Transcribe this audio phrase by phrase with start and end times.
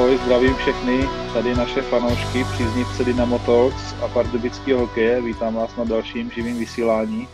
[0.00, 1.00] ahoj, zdravím všechny,
[1.32, 5.22] tady naše fanoušky, příznivce Dynamo Talks a pardubického hokeje.
[5.22, 7.28] Vítám vás na dalším živým vysílání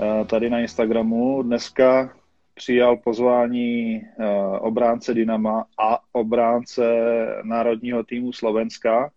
[0.00, 1.42] eh, tady na Instagramu.
[1.42, 2.16] Dneska
[2.54, 6.84] přijal pozvání eh, obránce Dynama a obránce
[7.42, 9.10] národního týmu Slovenska.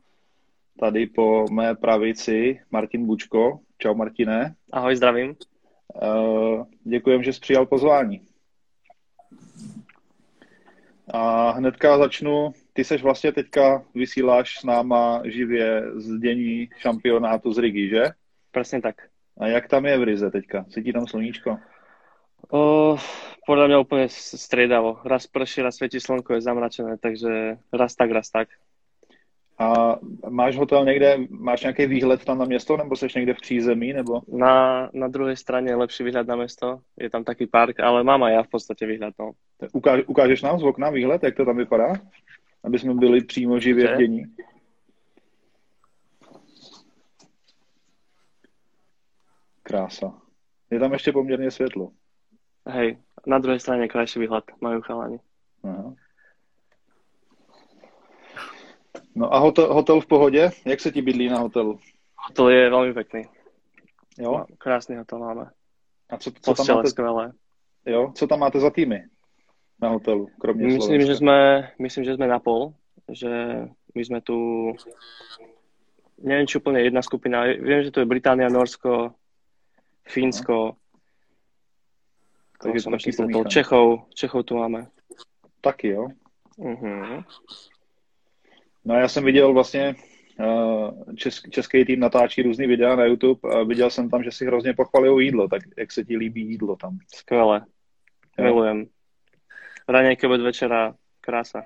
[0.79, 3.59] Tady po mé pravici Martin Bučko.
[3.77, 4.55] Čau Martine.
[4.71, 5.35] Ahoj, zdravím.
[6.01, 8.21] Eh, Děkujem, že jsi přijal pozvání.
[11.13, 12.53] A hnedka začnu.
[12.73, 18.03] Ty seš vlastně teďka vysíláš s náma živě z dění šampionátu z Rigi, že?
[18.51, 18.95] Presne tak.
[19.37, 20.65] A jak tam je v Rize teďka?
[20.69, 21.57] Cítí tam sluníčko?
[22.53, 22.97] O,
[23.47, 24.99] podľa mňa úplne striedavo.
[25.07, 28.51] Raz prší, raz svieti slnko, je zamračené, takže raz tak, raz tak.
[29.57, 29.97] A
[30.29, 34.21] máš hotel někde, máš nějaký výhled tam na město, nebo seš někde v přízemí, nebo?
[34.27, 38.23] Na, na druhej strane je lepší výhľad na mesto, je tam taký park, ale mám
[38.23, 39.13] aj ja v podstate výhľad.
[39.19, 39.37] No.
[39.73, 41.93] Ukáž, ukážeš nám z okna výhled, jak to tam vypadá?
[42.63, 44.23] Aby jsme byli přímo živě v dění.
[49.63, 50.21] Krása.
[50.71, 51.91] Je tam ještě poměrně světlo.
[52.67, 52.97] Hej,
[53.27, 55.19] na druhej strane je krajší výhľad, majú chalani.
[55.63, 55.93] Aha.
[59.15, 60.51] No a hotel, hotel v pohodě?
[60.65, 61.79] Jak se ti bydlí na hotelu?
[62.15, 63.23] Hotel je veľmi pekný.
[64.17, 64.45] Jo?
[64.57, 65.51] Krásny hotel máme.
[66.09, 67.31] A co, co tam máte, skvelé.
[67.85, 68.11] jo?
[68.15, 69.03] Co tam máte za týmy
[69.81, 71.07] na hotelu, kromě Myslím, Slovenska?
[71.13, 71.39] že sme,
[71.79, 72.73] myslím, že sme na pol,
[73.11, 73.29] že
[73.95, 74.71] my sme tu,
[76.23, 79.11] neviem, či úplne jedna skupina, viem, že to je Británia, Norsko,
[80.07, 80.75] Fínsko,
[82.63, 83.51] Tak je koho to som taky ešte stretol, pomíchané.
[83.51, 84.87] Čechov, Čechov tu máme.
[85.61, 86.07] Taky, jo?
[86.59, 87.23] Uh-huh.
[88.85, 89.95] No já jsem viděl vlastně
[90.39, 94.45] eh, česk, český tým natáčí různý videa na YouTube a viděl jsem tam, že si
[94.45, 96.97] hrozně pochvalují jídlo, tak jak se ti líbí jídlo tam?
[97.15, 97.61] Skvelé,
[98.37, 98.43] Jo.
[98.45, 98.85] milujem.
[99.89, 101.65] Raňajky od večera, krása.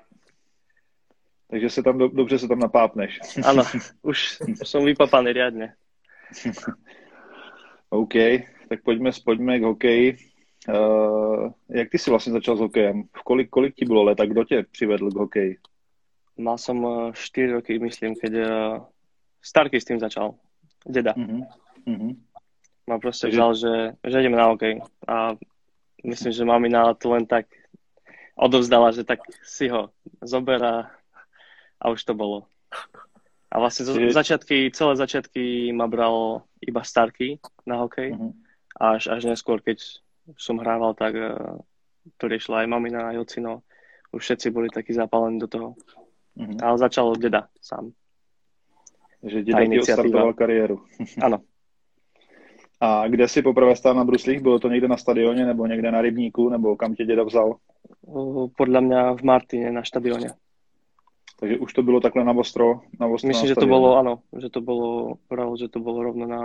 [1.50, 3.20] Takže se tam do, dobře se tam napápneš.
[3.44, 3.62] Áno,
[4.02, 5.74] už som vypapaný riadne.
[7.88, 8.14] OK,
[8.68, 10.16] tak pojďme, pojďme k hokeji.
[10.68, 13.02] Uh, jak ty jsi vlastně začal s hokejem?
[13.02, 15.56] V kolik, kolik ti bylo let a kdo tě přivedl k hokeji?
[16.38, 18.80] Mal eh, 4 roky, myslím, keď eh,
[19.42, 20.34] Starky s tým začal.
[20.86, 21.14] Deda.
[21.14, 21.46] Uh-huh.
[21.86, 22.16] Uh-huh.
[22.86, 23.74] Ma proste Takže- vzal, že,
[24.06, 24.80] že ideme na hokej.
[25.08, 25.34] A
[26.04, 27.46] myslím, že mamina to len tak
[28.38, 29.90] odovzdala, že tak si ho
[30.22, 30.76] zober a,
[31.82, 32.46] a už to bolo.
[33.50, 38.14] A vlastne zo, začiatky, celé začiatky ma bral iba Starky na hokej.
[38.14, 38.32] Uh-huh.
[38.78, 39.82] Až, až neskôr, keď
[40.38, 41.58] som hrával, tak uh,
[42.20, 43.66] to riešila aj mamina, aj ocino.
[44.14, 45.68] Už všetci boli takí zapálení do toho.
[46.36, 46.58] Uh-huh.
[46.62, 47.90] Ale začal deda sám.
[49.18, 50.86] Že děda ti odstartoval kariéru.
[51.18, 51.42] Áno.
[52.80, 54.40] A kde jsi poprvé stál na bruslích?
[54.40, 56.48] Bylo to někde na stadioně nebo někde na rybníku?
[56.48, 57.56] Nebo kam tě děda vzal?
[58.56, 60.32] Podľa mňa v Martine na štadióne.
[61.40, 62.80] Takže už to bylo takhle na ostro?
[63.00, 66.02] Na ostro Myslím, na že to bolo, áno, že to bolo, pravil, že to bolo
[66.02, 66.42] rovno na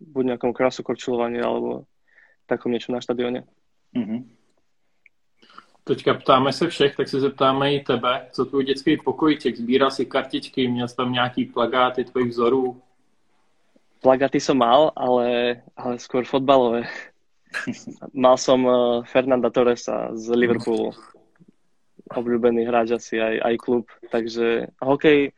[0.00, 1.84] buď nejakom krásu korčulovaní, alebo
[2.48, 3.44] takom niečo na štadióne.
[3.96, 4.24] Uh-huh.
[5.84, 8.28] Teďka ptáme se všech, tak se zeptáme i tebe.
[8.32, 9.56] Co tvůj dětský pokojíček?
[9.56, 12.80] Sbíral si kartičky, měl jsi tam nějaký plagáty tvojich vzorů?
[14.04, 16.84] Plagaty som mal, ale, ale skôr fotbalové.
[18.12, 20.92] mal som uh, Fernanda Torresa z Liverpoolu.
[22.12, 23.88] Obľúbený hráč asi aj, aj klub.
[24.12, 25.32] Takže hokej,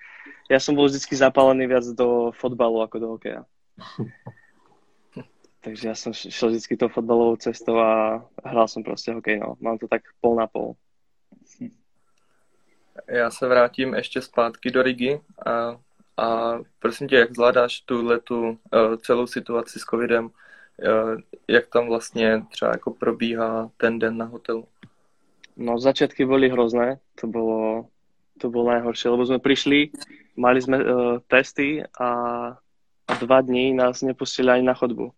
[0.51, 3.47] ja som bol vždycky zapálený viac do fotbalu ako do hokeja.
[5.63, 9.39] Takže ja som šiel vždycky tou fotbalovou cestou a hral som proste hokej.
[9.39, 9.55] No.
[9.63, 10.75] Mám to tak pol na pol.
[13.09, 15.77] Já se vrátím ještě zpátky do Rigi a,
[16.17, 21.87] a prosím tě, jak zvládáš tuhle tu uh, celou situaci s covidem, uh, jak tam
[21.87, 24.65] vlastně třeba jako probíhá ten den na hotelu?
[25.57, 27.89] No začiatky boli hrozné, to bolo,
[28.37, 29.89] to bolo najhoršie, lebo sme prišli,
[30.37, 32.09] mali sme uh, testy a,
[33.09, 35.13] a dva dní nás nepustili ani na chodbu.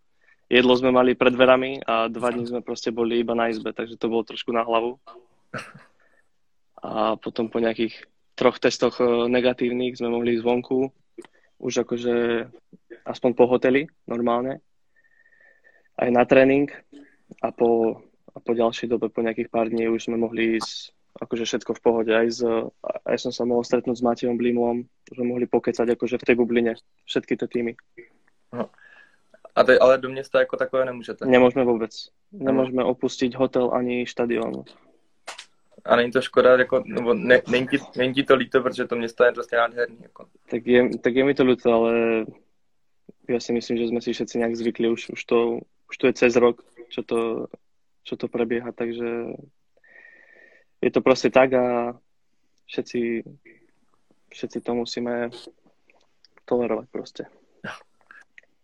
[0.49, 3.99] Jedlo sme mali pred dverami a dva dní sme proste boli iba na izbe, takže
[3.99, 4.97] to bolo trošku na hlavu.
[6.79, 8.07] A potom po nejakých
[8.39, 10.95] troch testoch eh, negatívnych sme mohli ísť vonku,
[11.59, 12.15] už akože
[13.03, 14.63] aspoň po hoteli normálne,
[15.99, 16.71] aj na tréning
[17.43, 18.01] a po,
[18.31, 21.83] a po ďalšej dobe, po nejakých pár dní už sme mohli ísť akože všetko v
[21.83, 22.13] pohode.
[22.15, 22.47] Aj, z,
[23.03, 26.73] aj som sa mohol stretnúť s Matejom Blimom, sme mohli pokecať akože v tej bubline,
[27.11, 27.73] všetky tie týmy.
[29.59, 31.27] A teď, ale do města jako takové nemůžete.
[31.27, 31.91] Nemôžeme vôbec.
[32.31, 34.63] Nemôžeme opustiť hotel ani štadión.
[35.85, 38.97] A není to škoda, jako, nebo ne, není, ti, není ti to líto, protože to
[38.97, 39.99] město je prostě nádherný.
[40.03, 40.27] Jako.
[40.51, 41.93] Tak je, tak je mi to ľúto, ale
[43.29, 44.89] ja si myslím, že sme si všetci nejak zvykli.
[44.89, 45.61] Už, už, to,
[45.91, 47.47] už to je cez rok, čo to,
[48.03, 49.37] čo to prebieha, takže
[50.81, 51.93] je to proste tak a
[52.67, 53.23] všetci,
[54.33, 55.31] všetci to musíme
[56.45, 57.25] tolerovať proste.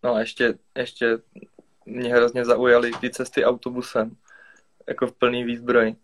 [0.03, 1.17] No a ještě, ještě
[1.85, 4.17] mě hrozně zaujaly ty cesty autobusem,
[4.87, 5.95] jako v plný výzbroj.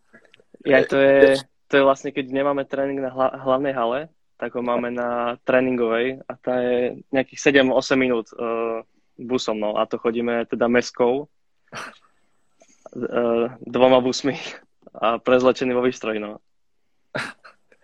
[0.66, 4.00] Ja, to je, to je vlastne, keď nemáme tréning na hla, hlavnej hale,
[4.38, 8.81] tak ho máme na tréningovej a tá je nejakých 7-8 minút uh,
[9.18, 11.30] busom, no a to chodíme teda meskou
[12.98, 14.38] uh, dvoma busmi
[14.98, 16.42] a prezlečený vo výstroj, no.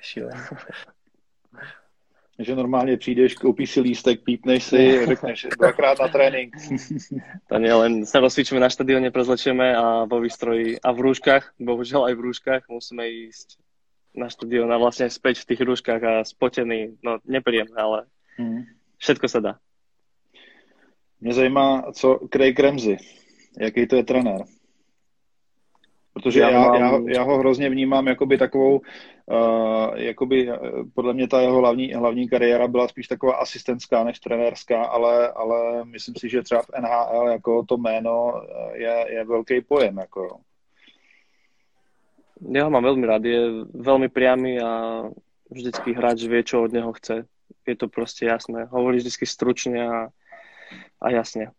[0.01, 0.37] Šílené.
[2.39, 6.55] že normálně přijdeš, koupíš si lístek, pípneš si, řekneš dvakrát na trénink.
[7.49, 12.11] To nie, len sa rozcvičíme na štadióne, prezlečíme a vo výstroji a v rúškach, bohužiaľ
[12.11, 13.57] aj v rúškach, musíme ísť
[14.13, 17.99] na štadión a vlastne späť v tých rúškach a spotený, no nepríjemné, ale
[18.37, 18.61] hmm.
[18.99, 19.53] všetko sa dá.
[21.21, 22.97] Mě zajímá, co Craig Ramsey,
[23.59, 24.45] jaký to je trenér.
[26.17, 28.81] Protože já, já, já, já ho hrozně vnímám jakoby takovou,
[29.25, 30.59] uh, jakoby, eh,
[30.93, 35.85] podle mě ta jeho hlavní, hlavní kariéra byla spíš taková asistentská než trenérská, ale, ale
[35.85, 39.97] myslím si, že třeba v NHL jako to jméno eh, je, je velký pojem.
[39.97, 40.39] Jako.
[42.53, 45.01] Ja ho mám veľmi rád, je veľmi priamy a
[45.49, 47.25] vždycky hráč vie, čo od neho chce.
[47.65, 48.69] Je to proste jasné.
[48.69, 49.97] Hovorí vždycky stručne a,
[51.01, 51.49] a jasne.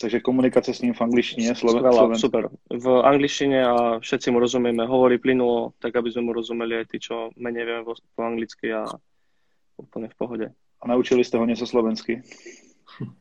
[0.00, 2.48] Takže komunikace s ním v angličtině, Sloven- Skvelá, super.
[2.70, 4.86] V angličtině a všetci mu rozumieme.
[4.86, 7.84] Hovorí plynulo, tak aby sme mu rozumeli aj tí, čo menej vieme
[8.16, 8.84] po anglicky a
[9.76, 10.46] úplne v pohode.
[10.82, 12.22] A naučili jste ho něco slovensky?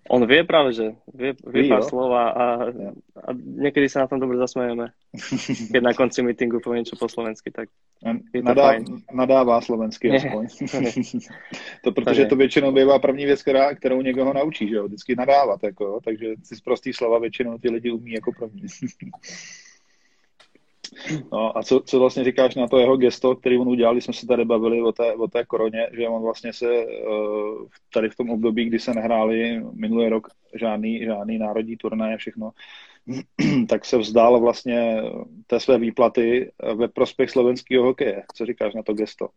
[0.10, 2.46] On vie práve, že vie, vie pár slova a,
[3.18, 4.94] a niekedy sa na tom dobre zasmejeme.
[5.74, 7.68] Keď na konci meetingu povie niečo po slovensky, tak
[8.32, 8.82] je to Nadá, fajn.
[9.12, 10.44] Nadává slovensky aspoň.
[11.84, 14.88] to protože to většinou bývá první věc, která, kterou někoho naučí, že jo?
[14.88, 18.62] Vždycky nadávat, jako, takže si z prostý slova většinou ty lidi umí jako první.
[21.32, 24.14] No a co, co vlastně říkáš na to jeho gesto, který on udělal, když jsme
[24.14, 28.16] se tady bavili o té, o té koroně, že on vlastně se uh, tady v
[28.16, 32.52] tom období, kdy se nehráli minulý rok žádný, žádný národní turnaje, všechno,
[33.70, 35.02] tak se vzdál vlastně
[35.48, 38.24] té své výplaty ve prospěch slovenského hokeje.
[38.36, 39.28] Co říkáš na to gesto?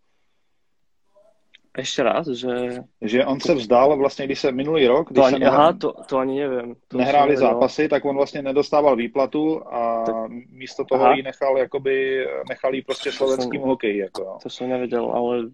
[1.75, 2.83] Ešte raz, že...
[3.03, 5.93] Že on se vzdál vlastně, když se minulý rok, když To ani, se aha, to,
[6.09, 6.75] to ani neviem.
[6.89, 7.49] To nehráli nevedel.
[7.51, 11.15] zápasy, tak on vlastně nedostával výplatu a Tak- místo toho Aha.
[11.15, 13.99] ji nechal, jakoby, nechal jí prostě slovenským hokeji.
[13.99, 14.39] Jako, jo.
[14.43, 15.51] To som nevedel, ale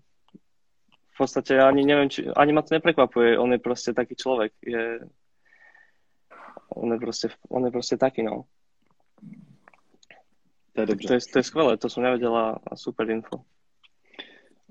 [1.15, 3.39] v podstate ja ani neviem, či, ani ma to neprekvapuje.
[3.39, 4.51] On je proste taký človek.
[4.67, 4.99] Je,
[6.75, 8.45] on je proste, on je proste taký, no.
[10.75, 11.07] To je dobře.
[11.09, 13.47] to je, to je skvelé, to som nevedel a, a super info.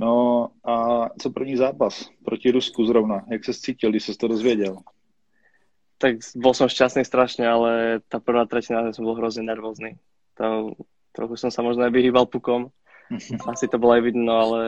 [0.04, 3.26] No a co první zápas proti Rusku zrovna?
[3.32, 4.78] Jak se cítil, když jsi to dozvěděl?
[5.98, 9.96] Tak bol som šťastný strašne, ale tá prvá tretina som bol hrozne nervózny.
[10.36, 10.76] To,
[11.16, 12.76] trochu som sa možno aj vyhýbal pukom.
[13.52, 14.64] Asi to bolo aj vidno, ale,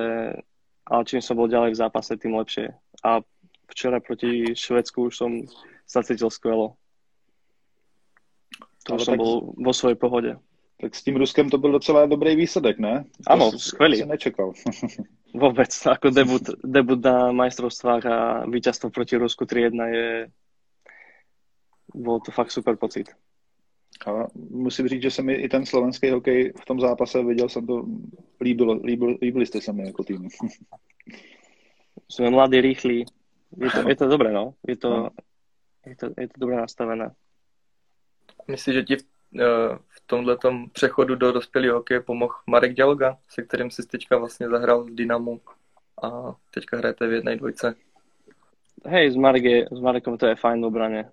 [0.87, 2.71] ale čím som bol ďalej v zápase, tým lepšie.
[3.03, 3.19] A
[3.67, 5.43] včera proti Švedsku už som
[5.83, 6.79] sa cítil skvelo.
[8.87, 10.31] To už som tak- bol vo svojej pohode.
[10.79, 13.03] Tak s tím Ruskem to byl docela dobrý výsledek, ne?
[13.27, 13.97] To skvelý.
[13.97, 14.55] si nečekal.
[15.35, 18.17] Vôbec, ako debut, debut na majstrovstvách a
[18.47, 20.07] víťazstvo proti Rusku 3-1 je
[21.95, 23.11] bol to fakt super pocit.
[24.07, 27.67] A musím říct, že se mi i ten slovenský hokej v tom zápase viděl, jsem
[27.67, 27.85] to
[28.41, 30.29] líbil, líbil, líbili jste se mi jako tým.
[32.11, 33.05] Sme mladí, rýchli.
[33.57, 34.53] Je to, je to dobré, no.
[34.67, 35.09] Je to, No.
[35.85, 37.11] je to, je to dobre nastavené.
[38.47, 39.03] Myslím, že ti v,
[39.89, 44.83] v tomhletom přechodu do dospělého hokeje pomohl Marek Dělga, se kterým si teďka vlastně zahrál
[44.83, 45.41] v Dynamu
[46.03, 47.75] a teďka hrajete v jednej dvojce.
[48.85, 51.11] Hej, s, Marek je, s Marekom to je fajn v obrane.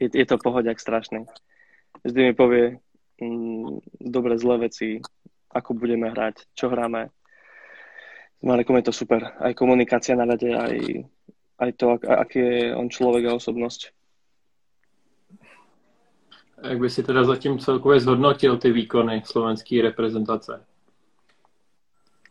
[0.00, 1.24] Je, je to pohodiak strašný.
[2.04, 2.78] Vždy mi povie
[3.22, 4.98] mm, dobre, zlé veci,
[5.54, 7.12] ako budeme hrať, čo hráme.
[8.40, 9.36] S Marekom je to super.
[9.38, 11.06] Aj komunikácia na rade, aj,
[11.62, 13.94] aj to, ak, je on človek a osobnosť.
[16.62, 20.64] Jak by si teda zatím celkově zhodnotil ty výkony slovenské reprezentace?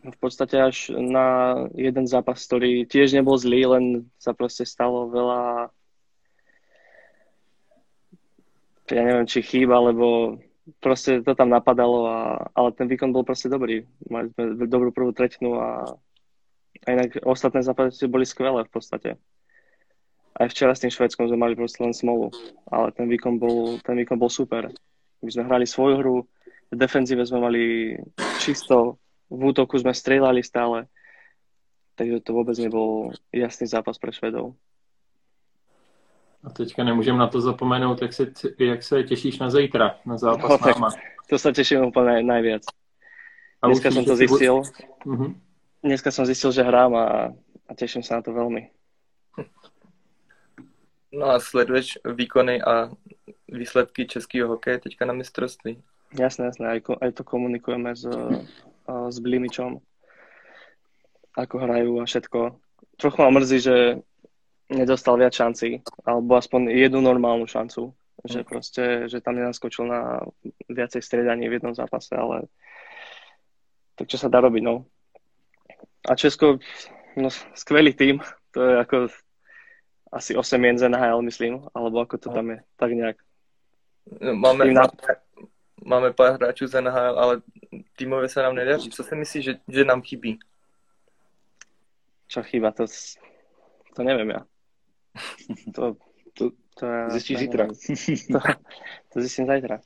[0.02, 3.86] v podstate až na jeden zápas, ktorý tiež nebol zlý, len
[4.18, 5.70] sa proste stalo veľa
[8.92, 10.36] ja neviem, či chýba, alebo
[10.84, 12.20] proste to tam napadalo, a,
[12.52, 13.88] ale ten výkon bol proste dobrý.
[14.12, 15.96] Mali sme dobrú prvú tretinu a,
[16.84, 19.10] a inak ostatné zápasy boli skvelé v podstate.
[20.32, 22.32] Aj včera s tým Švedskom sme mali proste len smolu,
[22.72, 24.72] ale ten výkon bol, ten výkon bol super.
[25.22, 26.18] My sme hrali svoju hru,
[26.72, 27.64] v defenzíve sme mali
[28.40, 28.96] čisto,
[29.28, 30.88] v útoku sme strieľali stále,
[31.96, 34.56] takže to vôbec nebol jasný zápas pre Švedov.
[36.44, 40.62] A teďka nemůžeme na to zapomenout, jak se, jak se těšíš na zítra, na zápas
[40.62, 40.90] No, náma.
[41.30, 42.66] To sa teším úplne najviac.
[43.62, 44.56] A Dneska víš, to jestli bu- zistil.
[45.06, 45.28] Mhm.
[45.84, 47.06] dneska som zistil, že hrám a,
[47.70, 48.68] a teším sa na to veľmi.
[51.12, 52.90] No a sleduješ výkony a
[53.52, 55.84] výsledky českého hokeje teďka na mistrovství?
[56.16, 58.08] Jasné, jasné, aj, aj to komunikujeme s,
[58.88, 59.80] s Blimičom,
[61.36, 62.40] ako hrajú a všetko.
[62.96, 63.76] Trochu ma mrzí, že
[64.72, 67.92] nedostal viac šancí, alebo aspoň jednu normálnu šancu,
[68.24, 70.24] že proste, že tam nenaskočil na
[70.72, 72.48] viacej striedaní v jednom zápase, ale
[73.96, 74.88] tak čo sa dá robiť, no.
[76.08, 76.60] A Česko,
[77.20, 78.24] no skvelý tým,
[78.56, 78.96] to je ako
[80.12, 83.18] asi 8 jen z NHL, myslím, alebo ako to tam je, tak nejak.
[84.22, 84.84] No, máme, na...
[85.86, 87.42] máme pár hráčů z NHL, ale
[87.96, 88.90] týmově se nám nedaří.
[88.90, 90.40] Co si myslíš, že, že nám chybí?
[92.28, 92.86] Čo chýba, to,
[93.96, 94.42] to neviem ja.
[95.76, 95.96] To,
[96.34, 97.68] to, to ja, Zistíš zítra.
[97.68, 98.40] To,
[99.14, 99.80] to zjistím zajtra.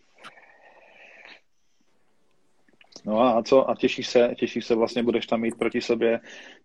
[3.05, 3.69] No a co?
[3.69, 6.19] A těšíš se, těšíš se vlastně, budeš tam mít proti sobě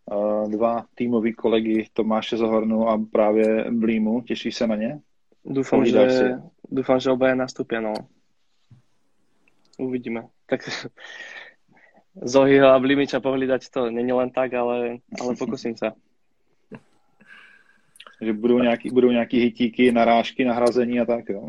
[0.04, 4.20] uh, dva týmoví kolegy Tomáše Zohornu a právě Blímu.
[4.20, 5.00] Těšíš se na ně?
[5.44, 6.25] Dúfam, že, si.
[6.68, 7.97] dúfam, že obaja nastúpia, no.
[9.80, 10.28] Uvidíme.
[10.47, 10.61] Tak
[12.23, 15.97] Zohyho a Blimiča pohlídať to není len tak, ale, ale pokusím sa.
[18.20, 21.49] že budou nějaký, budou nějaký hitíky, narážky, nahrazení a tak, jo.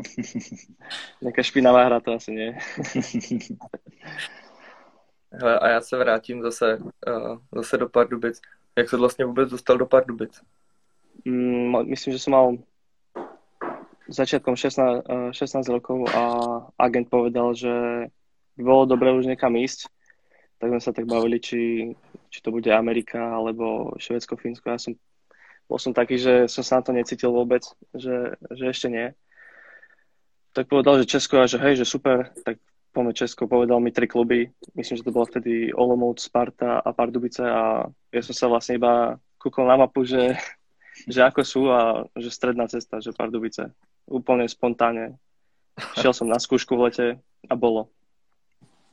[1.22, 2.56] Nějaká špinavá hra to asi nie.
[5.32, 8.40] Hele, a já se vrátím zase, uh, zase do Pardubic.
[8.76, 10.40] Jak se vlastně vůbec dostal do Pardubic?
[11.24, 12.56] Mm, myslím, že jsem mal
[14.08, 16.22] začiatkom 16, 16 eh, rokov a
[16.78, 17.72] agent povedal, že
[18.56, 19.88] by bolo dobré už niekam ísť.
[20.58, 21.90] Tak sme sa tak bavili, či,
[22.30, 24.70] či to bude Amerika alebo Švedsko, Fínsko.
[24.70, 24.94] Ja som
[25.66, 27.64] bol som taký, že som sa na to necítil vôbec,
[27.96, 29.10] že, že ešte nie.
[30.52, 32.60] Tak povedal, že Česko a že hej, že super, tak
[32.92, 37.40] poďme Česko, povedal mi tri kluby, myslím, že to bolo vtedy Olomouc, Sparta a Pardubice
[37.40, 40.36] a ja som sa vlastne iba kúkol na mapu, že,
[41.08, 43.72] že ako sú a že stredná cesta, že Pardubice.
[44.06, 45.16] Úplne spontánne.
[45.96, 47.06] Šiel som na skúšku v lete
[47.48, 47.88] a bolo.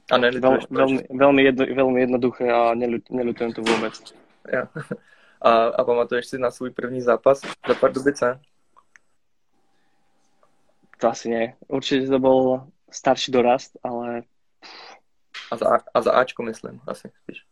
[0.09, 2.73] A Veľ, veľmi, veľmi, jedno, veľmi jednoduché a
[3.13, 3.93] neľutujem to vôbec.
[4.47, 4.65] Ja.
[5.39, 8.39] A, a pamatuješ si na svůj první zápas za Pardubice?
[10.99, 11.55] To asi nie.
[11.71, 14.23] Určite to bol starší dorast, ale...
[15.51, 17.45] A za, a za Ačko myslím, asi spíš.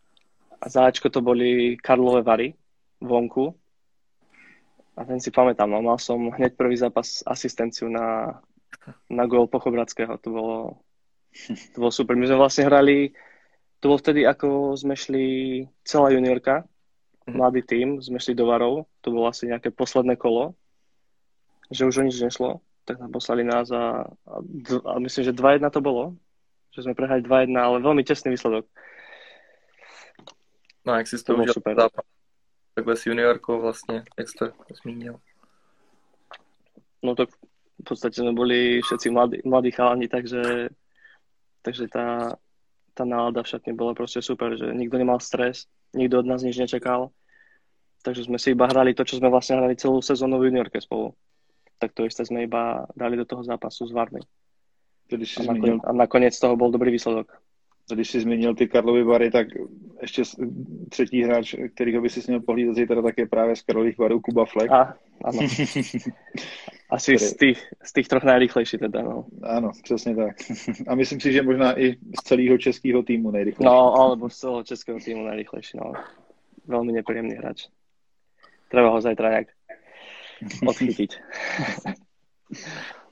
[0.62, 2.54] A za Ačko to boli Karlové Vary
[3.02, 3.56] vonku.
[4.98, 8.42] A ten si pamätám, no, mal som hneď prvý zápas asistenciu na,
[9.10, 10.18] na gól Pochobradského.
[10.18, 10.58] To bolo,
[11.46, 12.18] to bolo super.
[12.18, 13.14] My sme vlastne hrali,
[13.78, 15.26] to bol vtedy, ako sme šli
[15.86, 16.66] celá juniorka,
[17.28, 17.36] Mhm.
[17.36, 20.56] mladý tým, sme šli do Varov, to bolo asi nejaké posledné kolo,
[21.68, 24.36] že už o nič nešlo, tak nám poslali nás a, a,
[24.88, 26.16] a myslím, že 2-1 to bolo,
[26.72, 28.64] že sme prehrali 2-1, ale veľmi tesný výsledok.
[30.88, 31.76] No a jak si to, to užil super.
[31.76, 32.08] zápas,
[32.72, 35.20] takhle s juniorkou vlastne, jak si to zmínil?
[37.04, 37.28] No tak
[37.78, 40.72] v podstate sme boli všetci mladí, mladí chalani, takže,
[41.68, 42.40] takže tá,
[42.96, 47.12] tá nálada však bola proste super, že nikto nemal stres, nikto od nás nič nečakal.
[48.02, 51.12] Takže sme si iba hrali to, čo sme vlastne hrali celú sezónu v juniorke spolu.
[51.78, 54.20] Tak to isté sme iba dali do toho zápasu s Varmy.
[55.14, 55.80] A, zmínil...
[55.84, 57.32] a nakoniec z toho bol dobrý výsledok.
[57.94, 59.48] Když jsi zmínil ty Karlovy Vary, tak
[60.02, 60.24] ještě
[60.90, 64.46] třetí hráč, kterýho by si měl pohlídat zítra, tak je právě z Karlových Varů Kuba
[64.46, 64.72] Fleck.
[64.72, 65.40] A, ano.
[66.90, 67.30] Asi Který...
[67.30, 69.26] z těch, z těch troch nejrychlejší teda, no.
[69.44, 70.36] Ano, přesně tak.
[70.88, 73.66] A myslím si, že možná i z celého českého týmu nejrychlejší.
[73.66, 75.94] No, alebo z celého českého týmu nejrychlejší, no.
[76.66, 77.68] Velmi nepříjemný hráč.
[78.70, 79.48] Treba ho zajtra jak
[80.68, 81.14] odchytit.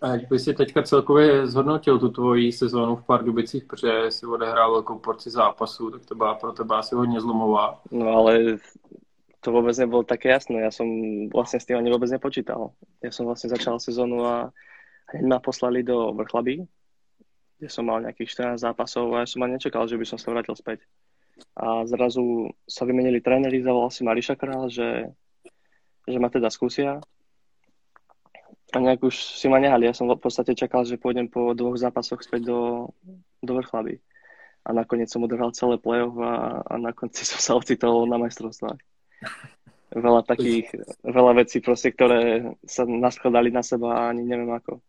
[0.02, 4.72] A jak by si teďka celkově zhodnotil tu tvoji sezónu v Pardubicích, protože si odehrál
[4.72, 7.82] velkou porci zápasů, tak to byla pro tebe asi hodně zlomová.
[7.92, 8.58] No ale
[9.42, 10.62] to vůbec nebylo také jasné.
[10.62, 10.88] Já jsem
[11.30, 12.70] vlastně s tím ani vůbec nepočítal.
[13.04, 14.52] Já jsem vlastně začal sezónu a
[15.14, 16.68] hned ma poslali do Vrchlabí,
[17.60, 20.28] kde som mal nejakých 14 zápasov a ja som ani nečakal, že by som sa
[20.28, 20.84] vrátil späť.
[21.56, 25.16] A zrazu sa vymenili tréneri, zavolal si Mariša Král, že
[26.06, 27.02] že ma teda skúsia.
[28.76, 29.88] A nejak už si ma nehali.
[29.88, 32.92] Ja som v podstate čakal, že pôjdem po dvoch zápasoch späť do,
[33.40, 34.04] do Vrchlady.
[34.68, 38.76] A nakoniec som odohral celé play-off a, a na konci som sa ocitol na majstrovstvách.
[39.96, 40.76] Veľa takých,
[41.08, 44.84] veľa vecí proste, ktoré sa naskladali na seba a ani neviem ako.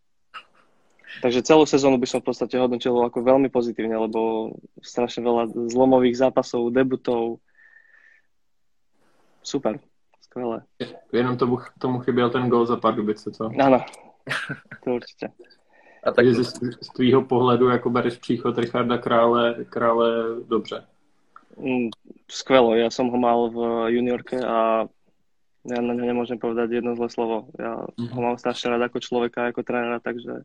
[1.22, 4.50] Takže celú sezónu by som v podstate hodnotil ako veľmi pozitívne, lebo
[4.82, 7.38] strašne veľa zlomových zápasov, debutov.
[9.46, 9.78] Super.
[10.36, 10.62] Skvěle.
[11.12, 13.50] Jenom tomu, tomu chyběl ten gol za Pardubice, co?
[13.64, 13.84] Ano,
[14.84, 15.28] to určitě.
[16.04, 16.44] A tak z,
[16.80, 20.10] z tvýho pohledu jako bereš příchod Richarda Krále, Krále
[20.48, 20.86] dobře.
[21.56, 21.88] Mm,
[22.28, 24.84] skvelo, ja som ho mal v juniorke a
[25.64, 27.48] ja na ňo nemôžem povedať jedno zlé slovo.
[27.56, 28.12] Ja mm-hmm.
[28.12, 30.44] ho mám strašne rád ako človeka, ako trénera, takže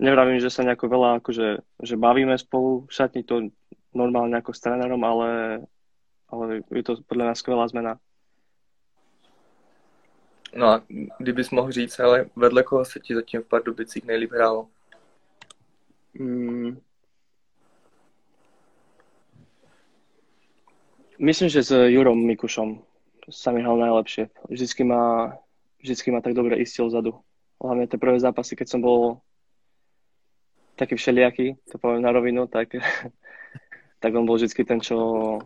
[0.00, 1.48] nevravím, že sa nejako veľa akože,
[1.84, 3.52] že bavíme spolu v šatni to
[3.92, 5.28] normálne ako s trénerom, ale,
[6.32, 8.00] ale je to podľa mňa skvelá zmena.
[10.56, 10.82] No a
[11.18, 14.68] kdybys mohl říct, ale vedle koho se ti zatím v Pardubicích nejlíp hrálo?
[16.14, 16.80] Mm.
[21.18, 22.82] Myslím, že s Jurom Mikušom
[23.30, 24.32] sa mi hral najlepšie.
[24.48, 25.36] Vždycky ma,
[25.78, 27.20] vždycky ma tak dobre istil vzadu.
[27.60, 29.20] Hlavne tie prvé zápasy, keď som bol
[30.80, 32.72] taký všelijaký, to poviem na rovinu, tak,
[34.02, 35.38] tak on bol vždycky ten, čo,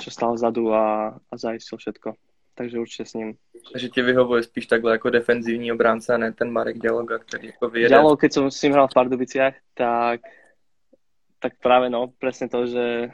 [0.00, 2.16] čo stál vzadu a, a zaistil všetko.
[2.60, 3.34] Takže určite s ním.
[3.72, 7.68] Takže ti vyhovuje spíš takhle jako defenzívní obránce a ne ten Marek Dialoga, který jako
[7.68, 7.88] vyjede.
[7.88, 10.20] Dialog, keď som s ním hral v Pardubiciach, tak,
[11.40, 13.08] tak práve no, presne to, že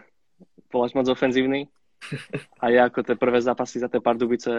[0.75, 1.71] až moc ofenzívny.
[2.63, 4.51] A ja ako tie prvé zápasy za tie Pardubice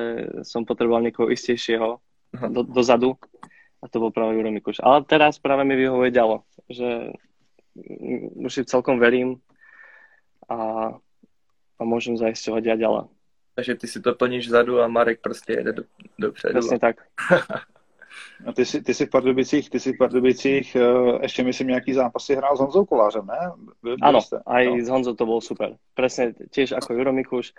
[0.47, 1.99] som potreboval niekoho istejšieho
[2.47, 3.19] do, dozadu
[3.83, 4.79] a to bol práve Juro Mikuš.
[4.79, 7.11] Ale teraz práve mi vyhovuje ďalo, že
[8.39, 9.43] už si celkom verím
[10.47, 10.89] a,
[11.75, 13.11] a môžem zaisťovať ja ďala.
[13.57, 15.83] Takže ty si to plníš vzadu a Marek prostě jede do,
[16.19, 16.59] dopředu.
[16.59, 16.95] Přesně tak.
[18.45, 21.93] A ty jsi, ty jsi v Pardubicích, ty jsi v Pardubicích uh, ještě myslím nějaký
[21.93, 23.51] zápasy hrál s Honzou Kolářem, ne?
[23.83, 24.39] Byl, Áno, jste?
[24.45, 24.85] aj no.
[24.85, 25.73] s Honzou to bol super.
[25.93, 27.53] Presne tiež ako Juro Mikuš,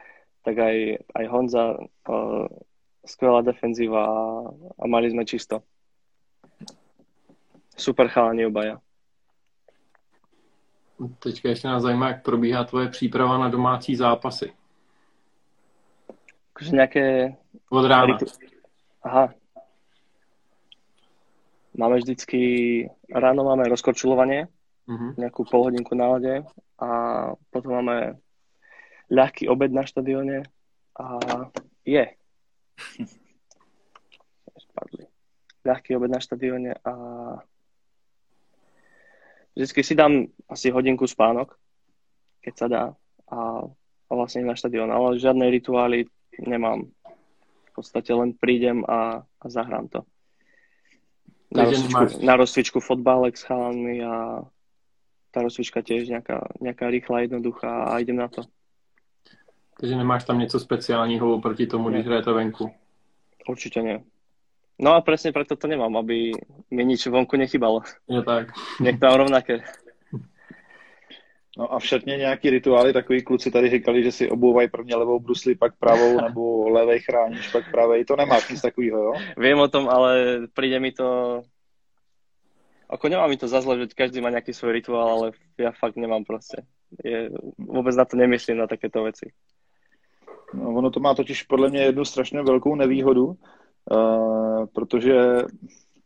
[0.46, 1.74] tak aj, aj Honza,
[2.08, 2.46] uh,
[3.06, 4.18] skvelá defenzíva a,
[4.78, 5.62] a mali sme čisto.
[7.74, 8.78] Super chalani obaja.
[11.18, 14.57] Teďka ještě nás zajímá, jak probíhá tvoje příprava na domácí zápasy.
[16.58, 17.04] Akože nejaké...
[17.70, 18.18] Od rána.
[19.06, 19.30] Aha.
[21.78, 22.40] Máme vždycky,
[23.06, 24.50] ráno máme rozkorčulovanie,
[24.90, 25.14] uh-huh.
[25.14, 26.42] nejakú pol hodinku na lade
[26.82, 26.88] a
[27.54, 28.18] potom máme
[29.06, 30.50] ľahký obed na štadióne
[30.98, 31.06] a
[31.86, 32.10] je.
[34.58, 35.06] Spadli.
[35.62, 36.92] Ľahký obed na štadióne a
[39.54, 41.54] vždycky si dám asi hodinku spánok,
[42.42, 42.84] keď sa dá
[43.30, 43.62] a,
[44.10, 46.10] a vlastne na štadión, ale žiadne rituály
[46.46, 46.90] nemám.
[47.64, 50.02] V podstate len prídem a, a zahrám to.
[51.54, 52.16] Na rozcvičku, máš...
[52.18, 54.44] na rozcvičku fotbalek s chalami a
[55.30, 58.42] tá rozcvička tiež nejaká, nejaká rýchla, jednoduchá a idem na to.
[59.80, 62.70] Takže nemáš tam něco speciálního oproti tomu, když hrajete venku?
[63.48, 64.04] Určite nie.
[64.78, 66.30] No a presne preto to nemám, aby
[66.70, 67.82] mi nič vonku nechybalo.
[68.08, 68.52] Je tak.
[68.80, 69.64] Nech tam rovnaké.
[71.58, 75.20] No a v šatně nějaký rituály, takový kluci tady říkali, že si obouvají prvně levou
[75.20, 78.04] brusli, pak pravou, nebo levej chráníš, pak pravej.
[78.04, 79.12] To nemáš nic takového, jo?
[79.36, 81.40] Vím o tom, ale přijde mi to...
[82.90, 85.96] Ako nemá mi to za zle, že každý má nějaký svůj rituál, ale já fakt
[85.96, 86.62] nemám prostě.
[87.04, 89.32] Je, vůbec na to nemyslím, na takéto věci.
[90.54, 95.14] No, ono to má totiž podle mě jednu strašně velkou nevýhodu, uh, protože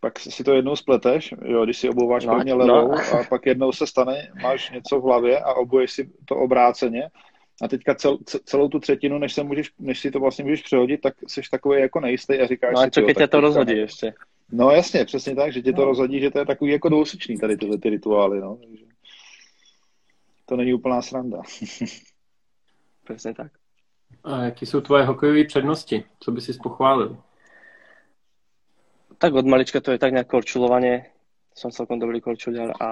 [0.03, 2.95] pak si to jednou spleteš, jo, když si obouváš no, prvně levou no.
[2.95, 7.11] a pak jednou se stane, máš něco v hlavě a obuješ si to obráceně
[7.62, 11.01] a teďka cel, celou tu třetinu, než, se můžeš, než si to vlastně můžeš přehodit,
[11.01, 13.77] tak jsi takový jako nejistý a říkáš no a si, čo, keď tě to rozhodí
[13.77, 14.15] ještě?
[14.53, 15.87] No jasně, přesně tak, že tě to no.
[15.87, 18.57] rozhodí, že to je takový jako dvousečný tady tyhle ty rituály, no.
[18.57, 18.85] Takže
[20.47, 21.43] to není úplná sranda.
[23.05, 23.53] přesně tak.
[24.25, 26.05] A jaký jsou tvoje hokejové přednosti?
[26.21, 27.17] Co by si pochválil?
[29.23, 31.07] Tak od malička to je tak nejak korčulovanie.
[31.55, 32.91] Som celkom dobrý korčuliar a,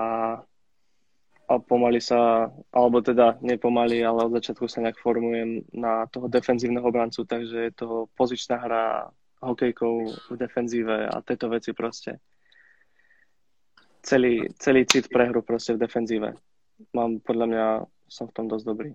[1.50, 6.86] a pomaly sa, alebo teda nepomaly, ale od začiatku sa nejak formujem na toho defenzívneho
[6.86, 9.10] obrancu, takže je to pozičná hra
[9.42, 9.94] hokejkou
[10.30, 12.22] v defenzíve a tieto veci proste.
[13.98, 16.38] Celý, celý cit pre hru proste v defenzíve.
[16.94, 17.66] Mám, podľa mňa,
[18.06, 18.94] som v tom dosť dobrý.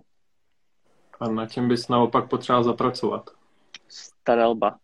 [1.20, 3.36] A na čem bys naopak potřeboval zapracovat?
[3.92, 4.80] Starelba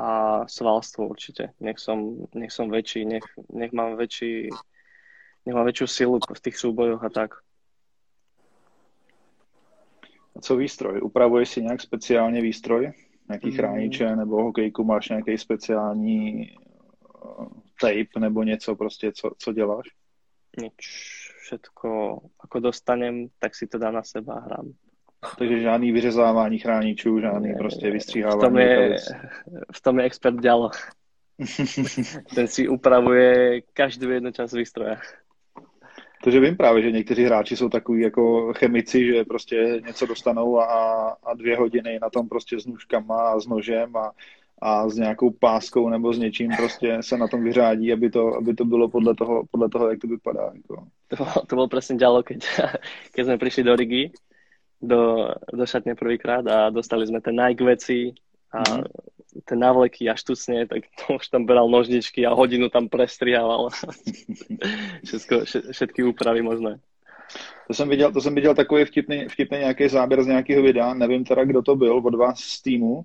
[0.00, 1.52] a svalstvo určite.
[1.60, 4.48] Nech som, nech som väčší, nech, nech mám väčší,
[5.46, 7.30] nech mám väčšiu silu v tých súbojoch a tak.
[10.36, 11.00] A co výstroj?
[11.02, 12.92] Upravuješ si nějak speciálně výstroj?
[13.28, 13.56] Nějaký mm.
[13.56, 16.50] chrániče nebo hokejku máš nějaký speciální
[17.24, 17.48] uh,
[17.80, 19.86] tape nebo něco prostě, co, co děláš?
[20.60, 20.76] Nič.
[21.42, 24.72] Všetko, ako dostanem, tak si to dám na seba a hrám.
[25.38, 28.40] Takže žádný vyřezávání chráničů, žádný ne, prostě vystříhávání.
[28.40, 28.96] V tom je,
[29.72, 30.70] v tom je expert dělo.
[32.34, 34.96] Ten si upravuje každou jednu část výstroje.
[36.24, 41.08] Takže vím právě, že někteří hráči jsou takový jako chemici, že prostě něco dostanou a,
[41.24, 44.12] a dvě hodiny na tom prostě s nůžkama a s nožem a,
[44.62, 48.54] a s nějakou páskou nebo s něčím prostě se na tom vyřádí, aby to, aby
[48.54, 50.52] to bylo podle toho, podle toho jak to vypadá.
[50.54, 50.86] Jako.
[51.08, 52.46] To, to bylo přesně dělo, keď,
[53.12, 54.12] keď jsme přišli do Rigi
[54.82, 58.16] do, do šatne prvýkrát a dostali sme ten Nike veci
[58.52, 58.84] a mm.
[59.44, 63.68] ten návleky a štucne, tak to už tam beral nožničky a hodinu tam prestrihával.
[65.06, 65.34] Všetko,
[65.70, 66.80] všetky úpravy možné.
[67.66, 71.24] To jsem viděl, to jsem viděl takový vtipný, vtipný nějaký záběr z nějakého videa, nevím
[71.24, 73.02] teda, kdo to byl od vás z týmu,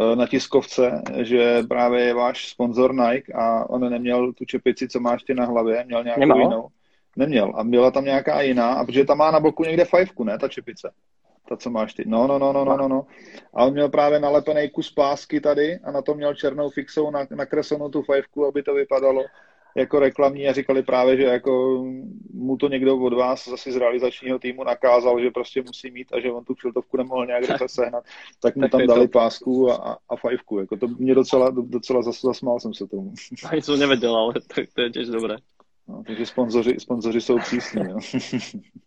[0.00, 5.00] eh, na tiskovce, že právě je váš sponzor Nike a on neměl tu čepici, co
[5.00, 6.40] máš ty na hlavě, měl nějakou Nemal?
[6.40, 6.68] jinou.
[7.16, 7.52] Neměl.
[7.56, 10.48] A byla tam nějaká jiná, a protože tam má na boku někde fajfku, ne, ta
[10.48, 10.92] čepice.
[11.48, 12.04] Ta, co máš ty.
[12.06, 13.06] No, no, no, no, no, no, no.
[13.54, 17.88] A on měl právě nalepený kus pásky tady a na to měl černou fixou nakreslenou
[17.88, 19.24] tu fajfku, aby to vypadalo
[19.76, 21.84] jako reklamní a říkali právě, že jako
[22.32, 26.20] mu to někdo od vás zase z realizačního týmu nakázal, že prostě musí mít a
[26.20, 28.04] že on tu kšiltovku nemohl nějak rychle sehnat,
[28.40, 29.18] tak mu tak tam dali to...
[29.18, 30.58] pásku a, a fajfku.
[30.58, 33.12] Jako to mě docela, docela zas, zasmál jsem se tomu.
[33.50, 35.36] A nic nevěděl, ale tak to je těž dobré.
[35.88, 37.82] No, takže sponzoři, sponzoři jsou přísní.
[37.84, 37.98] Jo.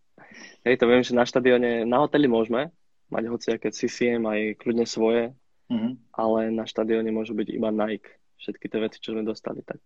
[0.66, 2.72] Hej, to viem, že na štadióne, na hoteli môžeme
[3.10, 5.34] mať hociaké CCM aj kľudne svoje,
[5.72, 5.94] mm-hmm.
[6.14, 8.12] ale na štadióne môžu byť iba Nike.
[8.40, 9.80] Všetky tie veci, čo sme dostali, tak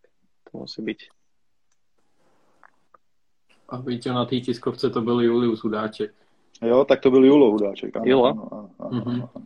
[0.53, 0.99] musí byť.
[3.69, 6.13] A víte, na té tiskovce to byl Julius Hudáček.
[6.61, 7.95] Jo, tak to byl Julo Hudáček.
[7.95, 8.29] Ano, Julo?
[8.29, 9.45] Ano, ano, ano, mm-hmm.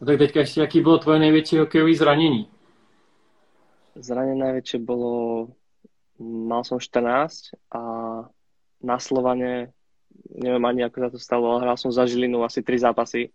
[0.00, 2.48] A tak teďka ještě, jaký bylo tvoje největší hokejové zranění?
[3.92, 5.52] Zranenie najväčšie bolo,
[6.16, 7.80] mal som 14 a
[8.82, 9.70] na Slovane,
[10.34, 13.30] neviem ani ako sa to stalo, ale hral som za Žilinu asi 3 zápasy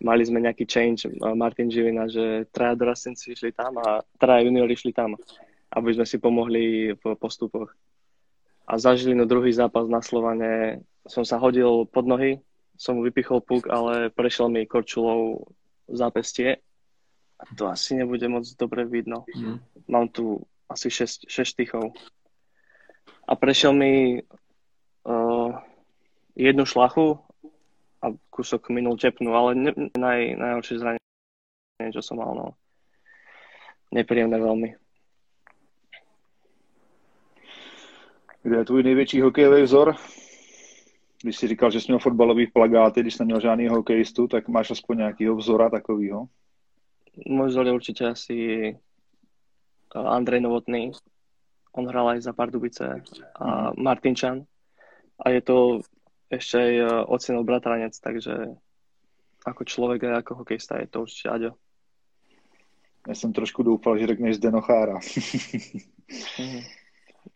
[0.00, 4.92] mali sme nejaký change, Martin Živina, že traja dorastenci išli tam a traja juniori išli
[4.92, 5.16] tam,
[5.72, 7.72] aby sme si pomohli v postupoch.
[8.66, 12.42] A zažili no druhý zápas na Slovane, som sa hodil pod nohy,
[12.76, 15.48] som mu vypichol puk, ale prešiel mi korčulou
[15.86, 16.60] zápestie
[17.38, 19.22] a to asi nebude moc dobre vidno.
[19.32, 19.62] Mm.
[19.86, 21.94] Mám tu asi 6, 6 štychov.
[23.26, 24.18] A prešiel mi
[26.36, 27.18] jednu šlachu
[28.02, 32.46] a kúsok minul tepnú, ale ne, naj, najhoršie zranenie, čo som mal, no.
[33.92, 34.76] Nepříjemné velmi.
[38.42, 39.94] Kde je tvůj největší hokejový vzor?
[41.22, 44.70] Když jsi říkal, že jsi měl fotbalový plagáty, když jsi neměl žádný hokejistu, tak máš
[44.70, 46.26] aspoň nějakého vzora takového?
[47.26, 48.68] Můj vzor je určitě asi
[49.96, 50.90] eh, Andrej Novotný.
[51.72, 53.02] On hrál aj za Pardubice
[53.34, 53.82] a mhm.
[53.82, 54.44] Martinčan.
[55.18, 55.80] A je to
[56.30, 58.58] ešte aj e, ocenil bratranec, takže
[59.46, 61.52] ako člověk a jako hokejista je to určitě Aďo.
[63.08, 64.98] Já jsem trošku doufal, že řekneš Zdenochára.
[66.38, 66.60] mm.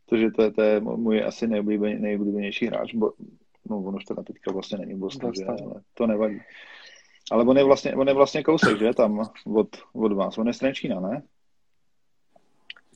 [0.06, 2.94] Protože to je, to je můj asi nejoblíbenější, nejoblíbenější hráč.
[2.94, 3.12] Bo,
[3.70, 5.44] no, on už teda teďka vlastně není Boston, že?
[5.44, 6.40] ale to nevadí.
[7.30, 8.94] Ale on je vlastně, on je vlastně kousek, že?
[8.94, 10.38] Tam od, od vás.
[10.38, 11.22] On je Strenčína, ne?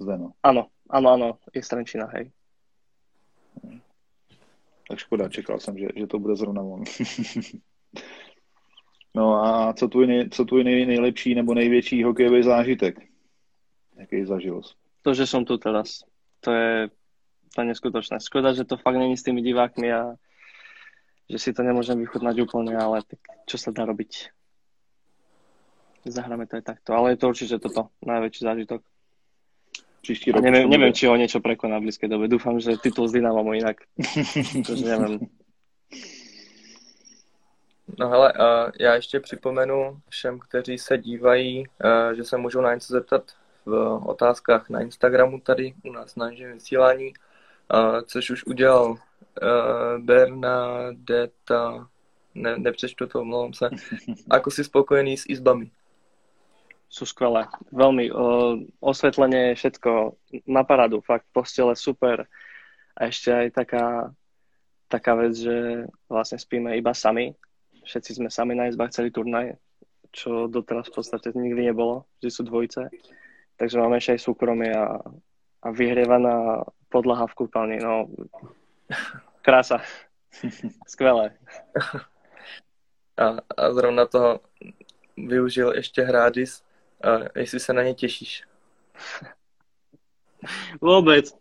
[0.01, 0.33] Zdeno.
[0.43, 2.31] Ano, ano, ano, je Strenčína, hej.
[4.89, 6.85] Tak škoda, čekal jsem, že, že to bude zrovna on.
[9.15, 12.99] no a co tvůj, co tvůj nej, nejlepší nebo největší hokejový zážitek?
[13.97, 14.61] Jaký zažil?
[15.03, 16.05] To, že jsem tu teraz.
[16.41, 16.89] To je,
[17.55, 18.21] to je neskutočné.
[18.21, 20.15] Škoda, že to fakt není s tými divákmi a
[21.31, 24.29] že si to nemôžem vychutnať úplne, ale tak čo sa dá robiť?
[26.05, 28.85] Zahráme to aj takto, ale je to určite toto, najväčší zážitok
[30.05, 30.45] příští rok.
[30.45, 32.29] Nevím, nevím či ho něco prekoná v blízké době.
[32.29, 33.77] Doufám, že titul s Dynamo jinak.
[34.85, 35.21] nevím.
[37.99, 42.75] No hele, uh, já ještě připomenu všem, kteří se dívají, uh, že se můžou na
[42.75, 43.23] něco zeptat
[43.67, 47.13] v otázkách na Instagramu tady u nás na živém vysílání,
[47.75, 48.99] uh, což už udělal uh,
[49.99, 51.89] Bernadetta,
[52.35, 53.71] ne, nepřečtu to, omlouvám se,
[54.31, 55.71] ako si spokojený s izbami
[56.95, 57.51] sú skvelé.
[57.75, 58.27] Veľmi o,
[58.79, 60.15] osvetlenie, všetko
[60.47, 62.31] na paradu, fakt postele super.
[62.95, 64.15] A ešte aj taká,
[64.87, 67.35] taká vec, že vlastne spíme iba sami.
[67.83, 69.59] Všetci sme sami na izbách celý turnaj,
[70.15, 72.87] čo doteraz v podstate nikdy nebolo, vždy sú dvojice.
[73.59, 75.03] Takže máme ešte aj súkromie a,
[75.67, 76.63] a vyhrievaná
[76.95, 77.83] podlaha v kúpeľni.
[77.83, 78.07] No,
[79.43, 79.83] krása.
[80.95, 81.35] Skvelé.
[83.19, 84.41] A, a zrovna toho
[85.17, 86.63] využil ještě Hrádis,
[87.03, 88.45] a jestli se na ně těšíš.
[90.81, 91.35] Vůbec.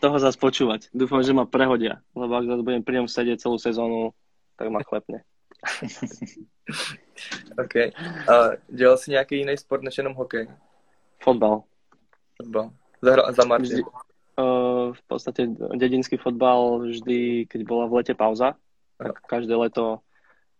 [0.00, 0.90] Toho zase počúvať.
[0.94, 4.10] Dúfam, že ma prehodia, lebo ak zase budem pri ňom sedieť celú sezónu,
[4.58, 5.22] tak ma klepne.
[7.62, 7.74] OK.
[8.26, 8.34] A
[8.68, 10.48] dělal jsi nějaký jiný sport než jenom hokej?
[11.22, 11.62] Fotbal.
[12.42, 12.70] Fotbal.
[13.02, 13.66] Za, za Martin.
[13.66, 18.54] Vždy, uh, v podstate dedinský fotbal vždy, keď bola v lete pauza,
[18.98, 19.98] tak každé leto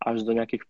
[0.01, 0.65] až do nejakých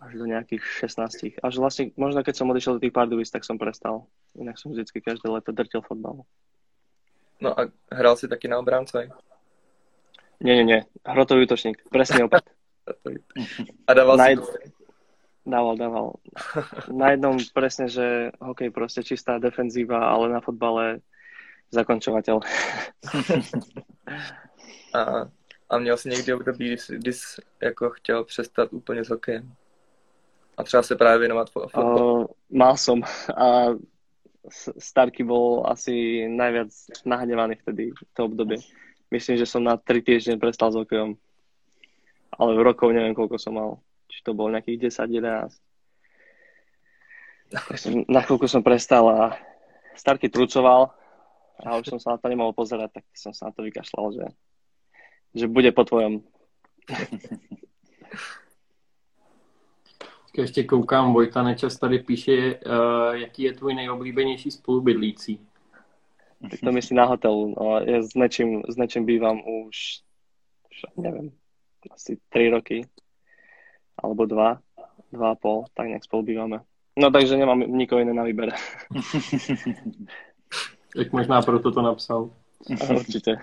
[0.00, 1.40] až do nejakých 16.
[1.40, 4.06] Až vlastne, možno keď som odišiel do tých Pardubic, tak som prestal.
[4.36, 6.28] Inak som vždycky každé leto drtil fotbal.
[7.40, 9.08] No a hral si taky na obránce?
[10.40, 10.80] Nie, nie, nie.
[11.04, 11.84] Hrotový útočník.
[11.88, 12.44] Presne opäť.
[13.88, 14.36] A dával Naj...
[14.36, 14.72] si.
[15.46, 16.18] Dával, dával.
[16.90, 21.06] Na jednom presne, že hokej proste čistá defenzíva, ale na fotbale
[21.70, 22.42] zakončovateľ.
[24.94, 25.28] A,
[25.70, 29.54] a měl jsi někdy období, kdy jsi jako chtěl přestat úplně s hokejem?
[30.56, 32.18] A třeba se právě věnovat fo- fotbalu?
[32.18, 33.02] Uh, mal som
[33.36, 33.76] a
[34.78, 36.70] Starky bol asi najviac
[37.02, 38.62] nahnevaný vtedy v to obdobie.
[39.10, 41.18] Myslím, že som na 3 týždne prestal s hokejom.
[42.38, 43.82] Ale v rokov neviem, koľko som mal.
[44.06, 45.50] Či to bolo nejakých 10-11.
[47.50, 49.34] Tak som, na chvíľku som prestal a
[49.98, 50.94] Starky trucoval
[51.62, 54.26] a už som sa na to nemohol pozerať, tak som sa na to vykašľal, že,
[55.32, 56.22] že bude po tvojom.
[60.38, 65.40] Ještě koukám, Vojta Nečas tady píše, uh, jaký je tvůj nejoblíbenější spolubydlící.
[66.50, 67.54] Tak to myslí na hotelu.
[67.60, 70.04] No, ja s nečím, s nečím bývam už,
[70.70, 71.32] už neviem,
[71.90, 72.86] asi 3 roky.
[74.02, 74.60] Alebo 2,
[75.12, 76.60] 2,5, tak nejak spolu bývame.
[76.98, 78.52] No takže nemám nikoho iné na výber.
[80.96, 82.30] Tak možná proto to napsal.
[82.96, 83.36] Určite.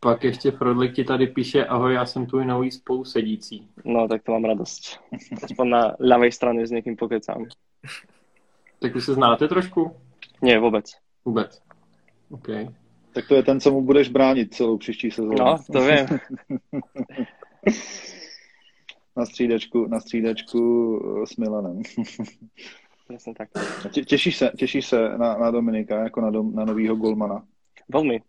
[0.00, 3.68] Pak ještě Frodlik ti tady píše, ahoj, já jsem tvůj nový spolusedící.
[3.84, 4.98] No tak to mám radosť.
[5.42, 7.46] Aspoň na ľavej strane s niekým pokecám.
[8.78, 9.96] Tak už se znáte trošku?
[10.42, 10.86] Nie, vôbec.
[11.24, 11.62] Vůbec.
[12.30, 12.48] OK.
[13.12, 15.38] Tak to je ten, co mu budeš bránit celou příští sezónu.
[15.38, 16.06] No, to viem.
[19.16, 20.60] Na střídačku, na střídačku
[21.22, 21.82] eh, s Milanem.
[23.06, 23.48] Presne tak.
[23.90, 27.42] Tě- Těšíš se, těšíš se na, na Dominika jako na, dom, na novýho golmana?
[27.92, 28.20] Veľmi.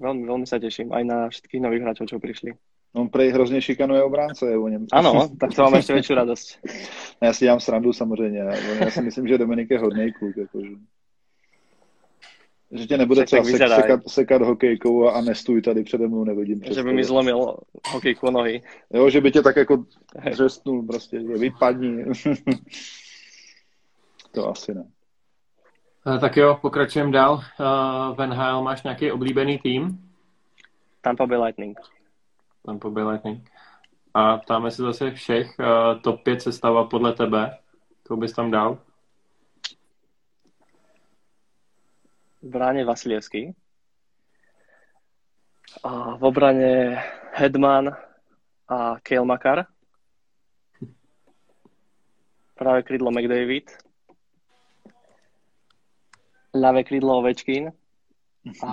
[0.00, 0.96] Veľmi, veľmi sa teším.
[0.96, 2.56] Aj na všetkých nových hráčov, čo prišli.
[2.92, 4.86] On prej hrozně šikanuje obránce o něm.
[4.92, 6.58] Áno, tak to mám ešte väčšiu radosť.
[7.22, 8.38] Já si dělám srandu samozřejmě.
[8.80, 10.36] Já si myslím, že Dominik je hodnej kluk.
[10.36, 10.68] Jakože.
[12.72, 16.60] Že tě nebude třeba sek, sekat, sekat hokejkou a, a nestůj tady přede mnou, nevidím.
[16.60, 17.56] přes Že by mi zlomil
[17.90, 18.62] hokejku nohy.
[18.94, 19.84] Jo, že by tě tak jako
[20.18, 20.32] Hej.
[20.32, 22.04] dřestnul prostě, že vypadni.
[24.32, 24.84] to asi ne.
[26.06, 27.34] Eh, Tak jo, pokračujeme dál.
[27.34, 30.10] Uh, v NHL máš nějaký oblíbený tým?
[31.00, 31.78] Tampa Bay Lightning.
[32.66, 33.50] Tam po Lightning.
[34.14, 35.58] A ptáme se zase všech.
[35.58, 37.58] Uh, top 5 sestava podle tebe.
[38.08, 38.78] To bys tam dal?
[42.42, 43.52] v bráne Vasilievský.
[45.84, 46.98] A v obrane
[47.36, 47.94] Hedman
[48.68, 49.66] a Kale Makar.
[52.58, 53.89] Práve krídlo McDavid.
[56.54, 57.70] Ľavé krídlo Ovečkin.
[58.64, 58.70] A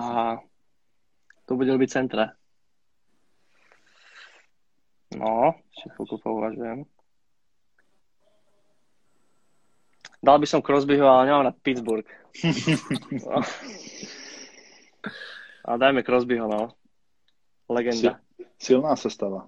[1.45, 2.33] to bude robiť centra.
[5.15, 6.83] No, ešte chvíľku pouvažujem.
[10.23, 12.07] Dal by som Crosbyho, ale nemám na Pittsburgh.
[13.23, 13.41] No.
[15.67, 16.71] A dajme Crosbyho, no.
[17.69, 18.19] Legenda.
[18.59, 19.45] Silná sestava.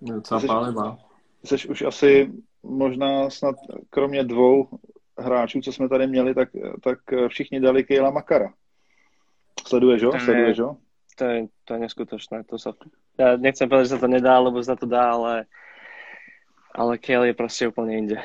[0.00, 0.98] Docela pálivá.
[1.44, 3.56] Jsi už asi možná snad
[3.90, 4.68] kromě dvou
[5.20, 6.48] hráčů, co jsme tady měli, tak,
[6.82, 8.52] tak všichni dali Kejla Makara.
[9.66, 10.12] Sleduješ ho?
[10.20, 10.76] Sleduješ ho?
[11.18, 12.44] To je, to je neskutočné.
[12.48, 12.72] To sa,
[13.20, 15.44] ja nechcem povedať, že sa to nedá, lebo sa to dá, ale,
[16.72, 18.16] ale Kale je proste úplne inde.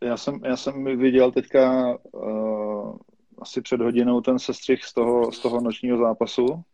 [0.00, 2.96] Já jsem, já jsem viděl teďka uh,
[3.38, 6.64] asi před hodinou ten sestřih z toho, z toho nočního zápasu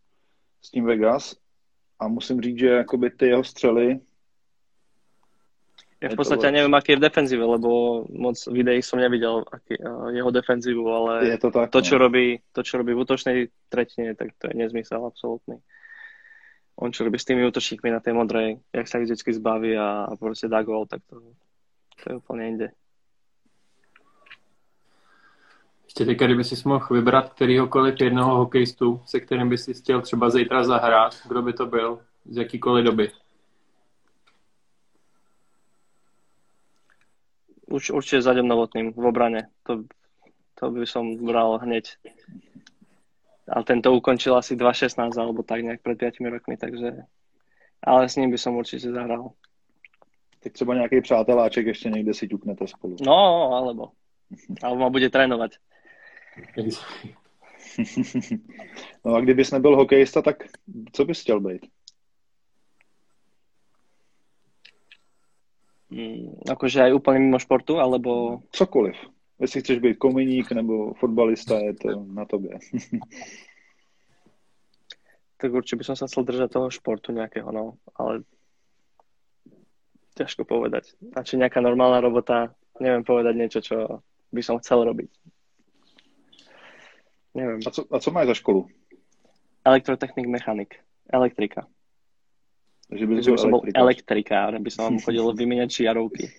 [0.62, 1.36] s tím Vegas
[1.98, 3.98] a musím říct, že jakoby ty jeho střely
[5.96, 10.12] Ja v podstate neviem, aký je v defenzíve, lebo moc videí som nevidel aký, uh,
[10.12, 11.72] jeho defenzívu, ale je to tak.
[11.72, 12.04] to, čo no.
[12.04, 13.36] robí, to, čo robí v útočnej
[13.72, 15.56] tretine, tak to je nezmysel absolútny.
[16.76, 20.04] On, čo robí s tými útočníkmi na tej modrej, jak sa ich vždycky zbaví a,
[20.04, 21.32] a proste dá gól, tak to,
[22.04, 22.68] to je úplne inde.
[25.86, 30.30] Ještě teďka, kdyby si mohl vybrat kterýhokoliv jednoho hokejistu, se kterým by si chtěl třeba
[30.30, 33.10] zítra zahrát, kdo by to byl, z jakýkoliv doby.
[37.76, 39.52] Urč, určite za Novotným v obrane.
[39.68, 39.84] To,
[40.56, 42.00] to by som bral hneď.
[43.52, 47.04] Ale tento ukončil asi 2.16 alebo tak nejak pred 5 rokmi, takže
[47.82, 49.30] ale s ním by som určite zahral.
[50.42, 52.96] Tak třeba nějaký přáteláček ještě někde si ťuknete spolu.
[53.00, 53.90] No, alebo.
[54.62, 55.52] Alebo ma bude trénovať.
[59.04, 60.36] no a kdybys nebyl hokejista, tak
[60.92, 61.66] co bys chtěl být?
[66.50, 68.96] Akože aj úplne mimo športu, alebo Cokoliv.
[69.40, 72.58] Jestli chceš být kominík nebo fotbalista, je to na tobě.
[75.36, 77.76] tak určite by som sa chcel držať toho športu nejakého, no.
[77.92, 78.24] Ale
[80.16, 80.96] ťažko povedať.
[81.12, 83.76] A či nejaká normálna robota, neviem povedať niečo, čo
[84.32, 85.12] by som chcel robiť.
[87.36, 87.60] Neviem.
[87.60, 88.64] A co, a co máš za školu?
[89.68, 90.80] Elektrotechnik, mechanik.
[91.12, 91.68] Elektrika.
[92.88, 94.54] Takže by Takže by som bol elektrikár.
[94.54, 96.30] aby som vám chodil vymieňať žiarovky.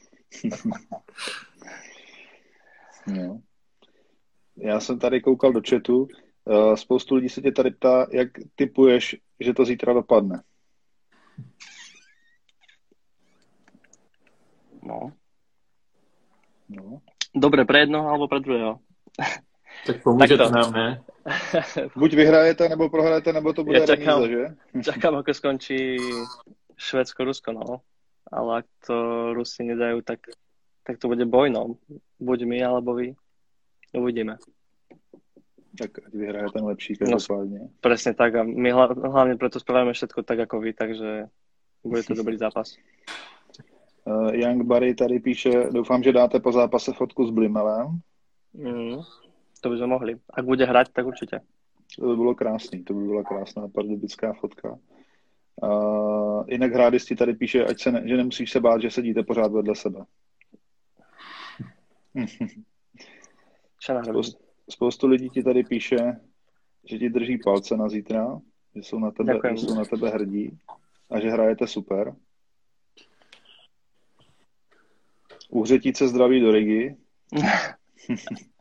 [3.08, 3.40] No.
[4.58, 6.08] Já jsem tady koukal do chatu.
[6.46, 10.44] Uh, spoustu lidí se tě tady ptá, jak typuješ, že to zítra dopadne.
[14.84, 15.12] No.
[16.70, 17.02] No.
[17.36, 18.80] Dobre, pre jednoho alebo pre druhého?
[19.86, 20.54] Tak pomůžete Takto.
[20.60, 21.02] nám, ne?
[21.96, 24.24] Buď vyhrajete, nebo prohrajete, nebo to bude Ja čakám.
[24.24, 24.28] remíza,
[24.74, 24.82] že?
[24.92, 25.98] Čakám, ako skončí
[26.78, 27.82] Švedsko-Rusko, no.
[28.32, 28.96] Ale ak to
[29.34, 30.20] Rusi nedajú, tak,
[30.84, 31.76] tak to bude boj, no.
[32.20, 33.16] Buď my, alebo vy.
[33.96, 34.38] Uvidíme.
[35.80, 37.12] Tak ať vyhraje ten lepší, No.
[37.12, 37.60] každopádně.
[37.82, 41.28] Presne tak a my hla, hlavne preto spravíme všetko tak ako vy, takže
[41.84, 42.76] bude to dobrý zápas.
[44.06, 48.00] Uh, Young Barry tady píše, doufám, že dáte po zápase fotku s Blimelem.
[48.54, 48.98] Mm,
[49.62, 50.14] to by sme mohli.
[50.30, 51.40] Ak bude hrať, tak určite.
[52.00, 54.78] To by bylo krásný, to by byla krásná pardubická fotka.
[55.64, 59.52] Uh, jinak hrádisti tady píše, ať se ne, že nemusíš se bát, že sedíte pořád
[59.52, 60.06] vedle sebe.
[64.04, 64.38] Spoustu,
[64.70, 65.98] spoustu lidí ti tady píše,
[66.84, 68.42] že ti drží palce na zítra,
[68.76, 69.58] že jsou na tebe, Děkujem.
[69.58, 70.58] že jsou na tebe hrdí
[71.10, 72.16] a že hrajete super.
[75.50, 76.96] Uhřetíce zdraví do Rigi.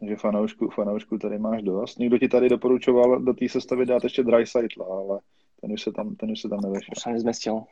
[0.00, 1.98] Takže fanoušku, fanoušku tady máš dost.
[1.98, 5.20] Někdo ti tady doporučoval do té sestavy dát ještě Dreisaitla, ale
[5.60, 6.92] ten už se tam, ten už se tam nevešel.
[6.96, 7.62] Už sa nezmestil.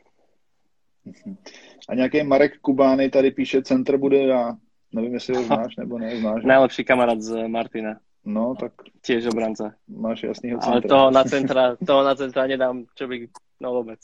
[1.89, 4.55] A nějaký Marek Kubány tady píše, centr bude já.
[4.93, 6.43] Nevím, jestli ho znáš nebo ne, znáš.
[6.43, 7.99] Najlepší kamarát z Martina.
[8.25, 9.73] No, tak Tiež obranca.
[9.87, 10.89] máš jasnýho Ale centra.
[10.97, 13.27] toho na centra, toho na centra nedám, čo by,
[13.59, 13.99] no vôbec.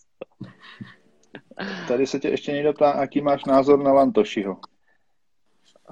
[1.87, 4.57] Tady se tě ještě někdo ptá, aký máš názor na Lantošiho.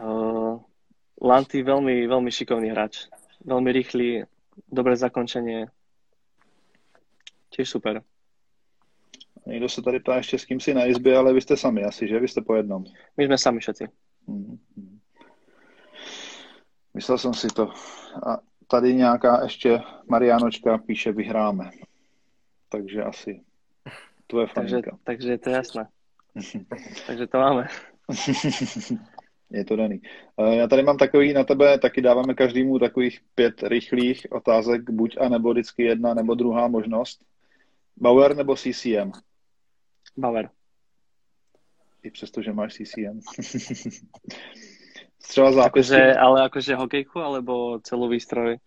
[0.01, 0.59] Uh,
[1.21, 3.07] Lanty veľmi, veľmi šikovný hráč.
[3.45, 4.25] Veľmi rýchly,
[4.71, 5.67] dobré zakončenie.
[7.49, 8.03] Tiež super.
[9.47, 12.07] Někdo se tady ptá ještě s kým si na izbě, ale vy jste sami asi,
[12.07, 12.19] že?
[12.19, 12.83] Vy jste po jednom.
[13.17, 13.87] My sme sami všetci.
[14.27, 14.57] Mhm.
[16.93, 17.69] Myslel jsem si to.
[18.27, 21.71] A tady nějaká ještě Marianočka píše vyhráme.
[22.69, 23.41] Takže asi
[24.27, 24.97] tvoje Takže, faninka.
[25.03, 25.87] takže je to jasné.
[27.07, 27.67] takže to máme.
[29.51, 30.01] Je to daný.
[30.39, 35.17] Eh, Já tady mám takový na tebe, taky dáváme každému takových pět rychlých otázek, buď
[35.19, 37.21] a nebo vždycky jedna nebo druhá možnost.
[37.97, 39.11] Bauer nebo CCM?
[40.17, 40.49] Bauer.
[42.03, 43.19] I přesto, že máš CCM.
[45.19, 48.57] Střela zápisky, Akože, ale akože hokejku, alebo celú výstroj.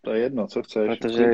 [0.00, 0.86] to je jedno, co chceš.
[0.86, 1.24] Pretože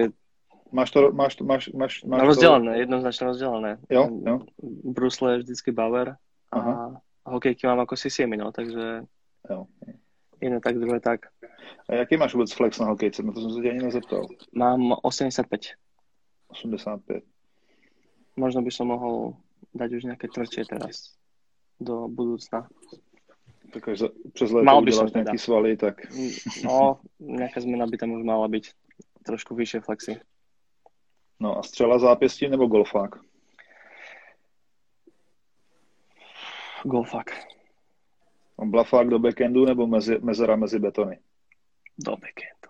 [0.72, 3.78] Máš to, máš to, máš, máš, máš no, rozdelené, jednoznačne rozdelené.
[3.86, 4.40] Jo, jo.
[4.82, 6.18] Brusle je vždycky Bauer
[6.52, 7.00] a Aha.
[7.26, 9.02] Hokejky mám ako CCM, no, takže.
[9.50, 9.66] Jo.
[10.40, 11.20] jedno tak, druhé tak.
[11.88, 13.22] A jaký máš vůbec flex na hokejce?
[13.22, 14.26] No to jsem se tě ani nezeptal.
[14.54, 15.60] Mám 85.
[16.48, 17.24] 85.
[18.36, 19.32] Možno by som mohol
[19.72, 21.16] dať už nejaké tvrdšie teraz
[21.80, 22.68] do budúcna.
[23.72, 25.22] Tak až za, přes léto Mal by som teda.
[25.24, 25.94] nějaký svaly, tak
[26.64, 28.64] No, nejaká zmena by tam už mala byť.
[29.26, 30.20] Trošku vyššie flexy.
[31.40, 33.16] no a střela zápěstí nebo golfák?
[36.84, 37.30] Golfak.
[38.64, 41.18] Blafák do backendu nebo mezi, mezera mezi betony?
[41.98, 42.66] Do backendu.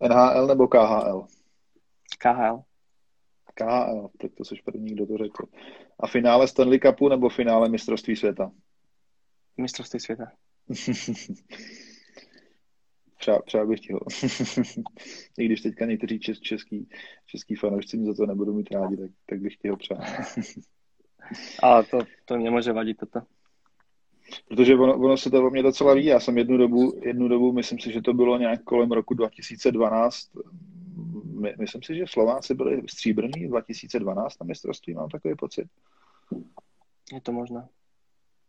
[0.08, 1.26] NHL nebo KHL?
[2.18, 2.62] KHL.
[3.54, 5.46] KHL, tak to jsi první, kdo to řekl.
[6.00, 8.52] A finále Stanley Cupu nebo finále mistrovství světa?
[9.56, 10.32] Mistrovství sveta.
[13.18, 14.00] Přál, přál bych ho.
[15.38, 16.88] I když teďka někteří čes, český,
[17.26, 19.98] český fanoušci mi za to nebudou mít rádi, tak, tak bych ho přál.
[21.62, 23.20] Ale to, to nemôže vadiť toto.
[24.48, 26.04] Protože ono, ono se to o mě docela ví.
[26.04, 30.28] Já jsem jednu dobu, jednu dobu, myslím si, že to bylo nějak kolem roku 2012.
[31.40, 35.66] My, myslím si, že Slováci byli stříbrní 2012 na mistrovství, mám takový pocit.
[37.12, 37.68] Je to možné.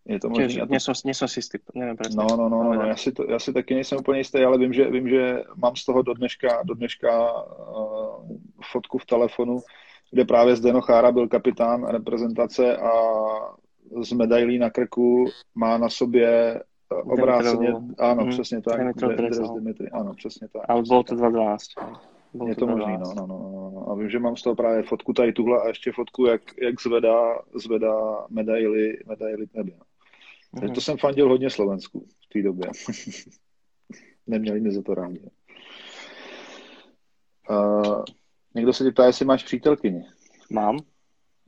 [0.05, 0.61] Je to možné.
[0.61, 0.71] A to-
[1.05, 2.19] nie som si istý, neviem presne.
[2.19, 2.83] No, no, no, no, no.
[2.83, 5.75] Já, si to, já si taky nejsem úplně jistý, ale vím, že, vím, že mám
[5.75, 8.37] z toho do dneška, do dneška uh,
[8.71, 9.59] fotku v telefonu,
[10.13, 12.91] kde právě Zdeno Chára byl kapitán reprezentace a
[14.01, 16.55] z medailí na krku má na sobě
[16.91, 18.29] eh, obráceně, ano, Mhm.
[18.29, 19.53] přesně tak, Dres no.
[19.55, 20.61] Dimitri, ano, přesně tak.
[20.69, 21.57] Ale bolo to 2.12.
[22.33, 23.15] Bolo Je to možný, 2:12.
[23.15, 23.89] no, no, no, no, no.
[23.91, 26.81] A vím, že mám z toho právě fotku tady tuhle a ještě fotku, jak, jak
[26.81, 29.71] zvedá, zvedá medaily, medaily k nebi.
[29.71, 29.83] no.
[30.51, 30.73] Takže Mhm.
[30.75, 32.69] to jsem fandil hodně Slovensku v té době.
[34.27, 35.19] Neměli mě za to rádi.
[37.49, 38.03] Uh,
[38.55, 40.05] někdo se tě ptá, jestli máš přítelkyni.
[40.51, 40.77] Mám.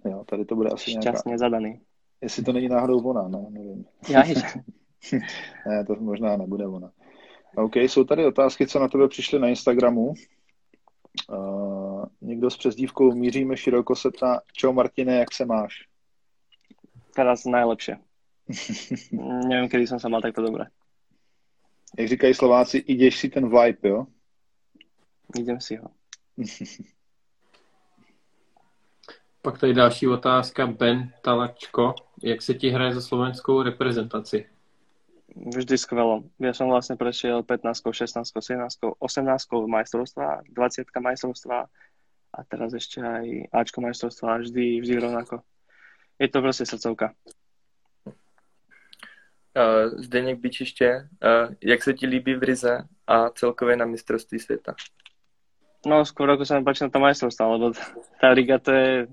[0.06, 1.02] Jo, tady to bude asi nějaká...
[1.02, 1.82] Šťastne zadaný.
[2.22, 3.86] Jestli to není náhodou ona, no, nevím.
[4.08, 4.16] Že?
[5.68, 6.92] Ne, to možná nebude ona.
[7.56, 10.14] OK, jsou tady otázky, co na tebe přišly na Instagramu.
[11.30, 15.74] Uh, někdo s přezdívkou míříme široko se ptá, čau Martine, jak se máš?
[17.16, 17.98] Teraz najlepšie.
[19.50, 20.68] Neviem, kedy som sa mal takto dobré.
[21.98, 24.08] Jak říkají Slováci, ideš si ten vibe, jo?
[25.40, 25.88] Idem si ho.
[29.46, 30.68] Pak tady další otázka.
[30.68, 31.96] Ben Talačko.
[32.24, 34.46] Jak se ti hraje za slovenskou reprezentaci?
[35.36, 36.24] Vždy skvelo.
[36.42, 41.70] Ja som vlastne prešiel 15, 16, 17, 18 majstrovstva, 20 majstrovstva
[42.34, 45.46] a teraz ešte aj Ačko majstrovstva vždy, vždy rovnako.
[46.20, 47.14] Je to prostě srdcovka.
[48.06, 54.74] Uh, Zdeněk Bičiště, uh, jak se ti líbí v Rize a celkově na mistrovství světa?
[55.86, 57.66] No, skôr ako sa mi páči na to majstrovstvo, lebo
[58.18, 59.06] tá Riga to je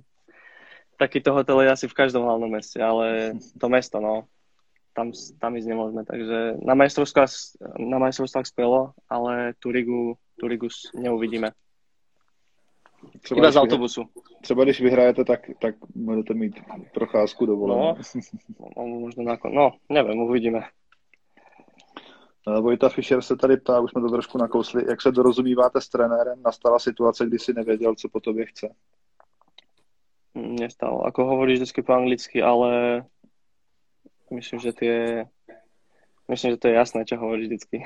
[1.03, 4.31] takýto hotel je asi v každom hlavnom meste, ale to mesto, no,
[4.95, 5.11] tam,
[5.43, 7.31] tam ísť nemôžeme, takže na majstrovstvách,
[7.83, 11.51] na majstrovstvách skvelo, ale tú Rigu, tú Rigu neuvidíme.
[13.23, 14.05] Třeba Iba z autobusu.
[14.43, 16.55] Třeba když vyhrajete, tak, tak budete mít
[16.95, 17.99] procházku dovolenou.
[18.61, 20.61] No, no, možno na, no, nevím, uvidíme.
[22.49, 25.89] Eh, Vojta Fischer se tady ptá, už jsme to trošku nakousli, jak se dorozumíváte s
[25.89, 26.43] trenérem?
[26.43, 28.69] Nastala situace, kdy si nevěděl, co po tobě chce?
[30.35, 31.05] Nestalo.
[31.05, 33.03] Ako hovoríš vždy po anglicky, ale
[34.33, 34.97] myslím, že tie,
[36.29, 37.85] myslím, že to je jasné, čo hovoríš vždycky.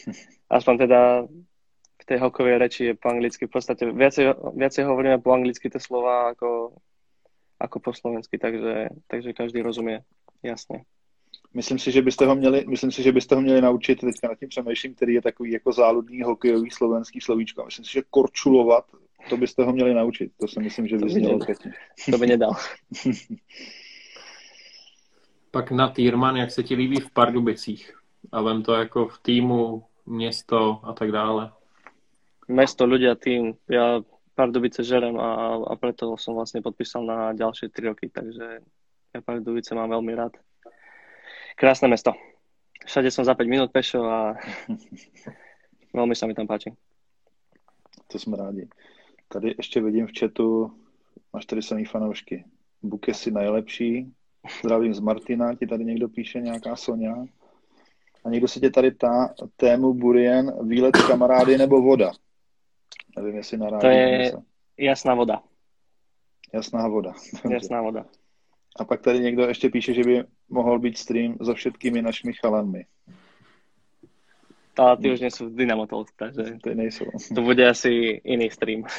[0.56, 1.00] Aspoň teda
[1.96, 5.80] v tej hokovej reči je po anglicky v podstate viacej, viacej hovoríme po anglicky tie
[5.80, 6.76] slova ako,
[7.58, 10.04] ako po slovensky, takže, takže každý rozumie
[10.42, 10.84] jasně.
[11.54, 14.38] Myslím si, že byste ho měli, myslím si, že byste ho měli naučit, teďka nad
[14.38, 17.64] tím přemýšlím, který je takový jako záludný hokejový slovenský slovíčko.
[17.64, 18.84] Myslím si, že korčulovat,
[19.28, 20.32] to byste ho měli naučit.
[20.40, 21.72] To si myslím, že by znělo pěkně.
[22.10, 22.52] To by nedal.
[25.50, 27.92] Pak na Týrman, jak se ti líbí v Pardubicích?
[28.32, 31.52] A vem to jako v týmu, město a tak dále.
[32.48, 33.58] Mesto, ľudia, tým.
[33.66, 34.06] Ja
[34.36, 38.62] Pardubice žerem a, a preto som vlastne podpísal na ďalšie 3 roky, takže
[39.10, 40.38] ja Pardubice mám veľmi rád.
[41.56, 42.14] Krásne mesto.
[42.86, 44.36] Všade som za 5 minút pešo a
[45.96, 46.70] veľmi sa mi tam páči.
[48.12, 48.68] To jsme rádi.
[49.28, 50.72] Tady ještě vidím v chatu,
[51.32, 52.44] máš tady samý fanoušky.
[52.82, 54.12] Buke si nejlepší.
[54.64, 57.14] Zdravím z Martina, ti tady někdo píše, nějaká Sonja.
[58.24, 62.12] A někdo se tě tady ptá, tému Burien, výlet kamarády nebo voda?
[63.16, 64.32] Nevím, jestli na To je
[64.78, 65.42] jasná voda.
[66.54, 67.14] Jasná voda.
[67.50, 68.06] Jasná voda.
[68.78, 72.86] A pak tady někdo ještě píše, že by mohl být stream so všetkými našimi chalanmi.
[74.78, 77.04] A ty už nejsou Dynamo Talk, takže ty nejsou.
[77.34, 78.84] to bude asi jiný stream.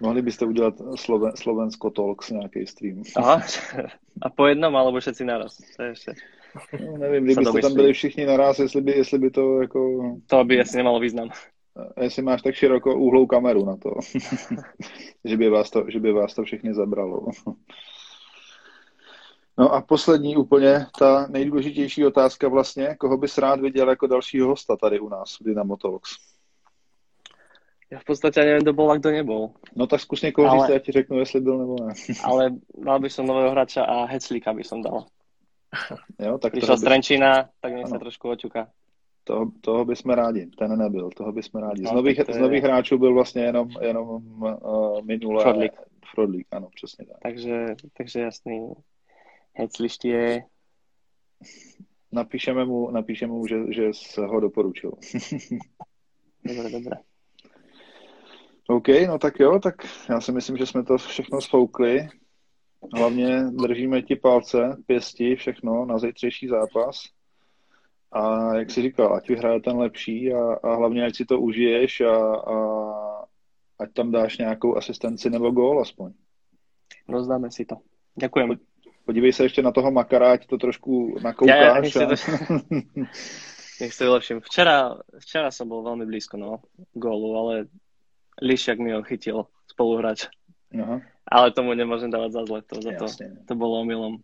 [0.00, 3.02] Mohli byste udělat Sloven, Slovensko Talks nějaký stream.
[3.16, 3.42] Aha,
[4.22, 5.58] a po jednom, alebo všetci naraz.
[5.76, 6.12] To je ještě...
[6.86, 10.00] No, nevím, kdybyste tam byli všichni naraz, jestli by, jestli by to jako...
[10.26, 11.30] To by asi nemalo význam.
[12.00, 13.90] Jestli máš tak široko úhlou kameru na to,
[15.24, 17.26] že, by vás to, že by vás to všichni zabralo.
[19.60, 24.76] No a poslední úplně, ta nejdůležitější otázka vlastně, koho bys rád viděl jako dalšího hosta
[24.76, 26.10] tady u nás v Dynamo Talks?
[27.90, 29.50] Já v podstatě nevím, kdo byl a kdo nebyl.
[29.76, 31.94] No tak zkus někoho ale, říct, já ti řeknu, jestli byl nebo ne.
[32.24, 32.50] ale
[32.84, 35.04] dal by som nového hráča a Heclíka by som dal.
[36.26, 38.68] Jo, tak Přišel z Trenčína, tak mě se trošku oťuká.
[39.24, 41.82] Toho, toho bychom rádi, ten nebyl, toho bychom rádi.
[41.82, 45.42] Z no, nových, z nových hráčů byl vlastně jenom, jenom uh, minulé.
[45.42, 45.72] Frodlík.
[46.14, 47.16] Frodlík, ano, přesně tak.
[47.22, 48.72] Takže, takže jasný.
[49.54, 50.42] Heclišť je...
[52.12, 54.92] Napíšeme mu, napíšeme mu že, že se ho doporučil.
[56.44, 56.96] dobré, dobré.
[58.68, 59.74] OK, no tak jo, tak
[60.10, 62.08] já si myslím, že jsme to všechno sfoukli.
[62.94, 67.02] Hlavně držíme ti palce, pěsti, všechno na zítřejší zápas.
[68.12, 72.00] A jak jsi říkal, ať vyhraje ten lepší a, a hlavně ať si to užiješ
[72.00, 72.56] a, a
[73.78, 76.12] ať tam dáš nějakou asistenci nebo gól aspoň.
[77.08, 77.76] Rozdáme si to.
[78.20, 78.69] Děkujeme.
[79.04, 81.94] Podívej se ještě na toho Makara, ať to trošku nakoukáš.
[81.94, 82.14] Ja, ja, a...
[83.80, 84.40] Nech si vylepším.
[84.44, 86.60] Včera, včera som bol veľmi blízko no,
[86.92, 87.54] gólu, ale
[88.44, 90.28] Lišiak mi ho chytil, spoluhráč.
[90.76, 91.00] Aha.
[91.24, 93.06] Ale tomu nemôžem dávať za zle, to, za to,
[93.48, 94.20] to bolo omylom.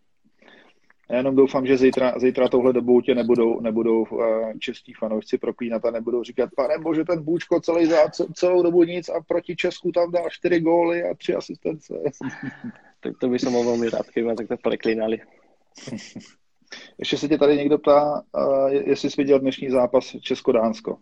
[1.11, 5.85] Já jenom doufám, že zítra, zítra touhle dobou tě nebudou, nebudou uh, čestí fanoušci proklínat
[5.85, 9.93] a nebudou říkat, pane bože, ten Bůčko celý zá, celou dobu nic a proti Česku
[9.93, 11.95] tam dá čtyři góly a tři asistence.
[13.07, 15.23] tak to by som bol veľmi rád, keby tak to preklínali.
[16.99, 18.23] Ještě se tě tady někdo ptá,
[18.69, 20.99] jestli jsi viděl dnešní zápas Česko-Dánsko.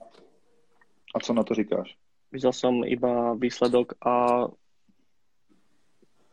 [1.15, 1.97] A co na to říkáš?
[2.33, 4.45] Viděl jsem iba výsledok a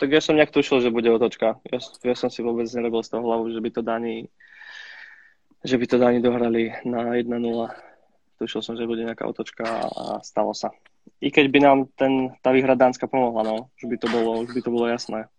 [0.01, 1.61] tak ja som nejak tušil, že bude otočka.
[1.69, 4.25] Ja, ja som si vôbec nerobil z toho hlavu, že by to Dani
[5.61, 7.29] že by to Dáni dohrali na 1-0.
[8.41, 10.73] Tušil som, že bude nejaká otočka a stalo sa.
[11.21, 14.57] I keď by nám ten, tá výhra Dánska pomohla, no, už by to bolo, už
[14.57, 15.29] by to bolo jasné.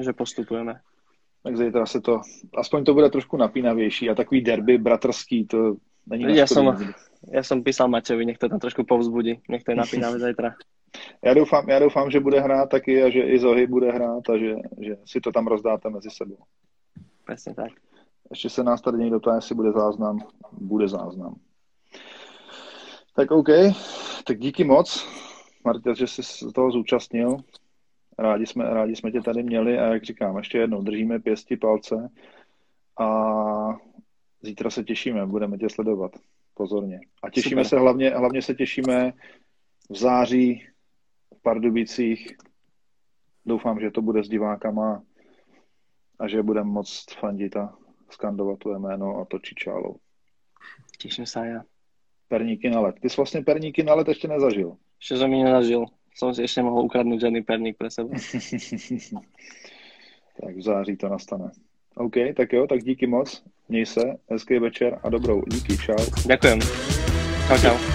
[0.00, 0.80] Že postupujeme.
[1.42, 2.20] Tak zítra se to,
[2.56, 6.70] aspoň to bude trošku napínavější a takový derby bratrský, to není Ja som,
[7.30, 10.54] ja som písal Maťovi, nech to tam trošku povzbudí, nech to je napínavé zajtra.
[11.24, 14.38] Já doufám, já doufám, že bude hrát taky a že i Zohy bude hrát a
[14.38, 16.36] že, že si to tam rozdáte mezi sebou.
[17.24, 17.72] Presne tak.
[18.30, 20.18] Ještě se nás tady někdo ptá, jestli bude záznam.
[20.52, 21.34] Bude záznam.
[23.16, 23.48] Tak OK,
[24.24, 25.08] tak díky moc,
[25.64, 27.36] Marta, že jsi se toho zúčastnil.
[28.18, 32.10] Rádi jsme, rádi jsme tě tady měli a jak říkám, ještě jednou držíme pěsti palce
[33.00, 33.08] a
[34.42, 36.12] zítra se těšíme, budeme tě sledovat
[36.54, 37.00] pozorně.
[37.22, 37.68] A těšíme Super.
[37.68, 39.12] se hlavně, hlavně se těšíme
[39.90, 40.66] v září
[41.34, 42.36] v Pardubicích.
[43.46, 45.02] Doufám, že to bude s divákama
[46.18, 47.76] a že budeme moc fandit a
[48.10, 49.96] skandovat tvoje jméno a točit čálou.
[51.02, 51.60] Teším sa aj ja.
[52.28, 52.94] Perníky na let.
[53.02, 54.76] Ty jsi vlastně perníky na let ještě nezažil.
[55.02, 55.84] Ešte som mi nenažil.
[56.14, 58.12] Som si ešte mohol ukradnúť žiadny perník pre seba.
[60.40, 61.50] tak v září to nastane.
[61.96, 63.42] OK, tak jo, tak díky moc.
[63.68, 65.42] Měj se, hezký večer a dobrou.
[65.48, 66.04] Díky, čau.
[66.26, 66.60] Ďakujem.
[67.48, 67.91] Čau, čau.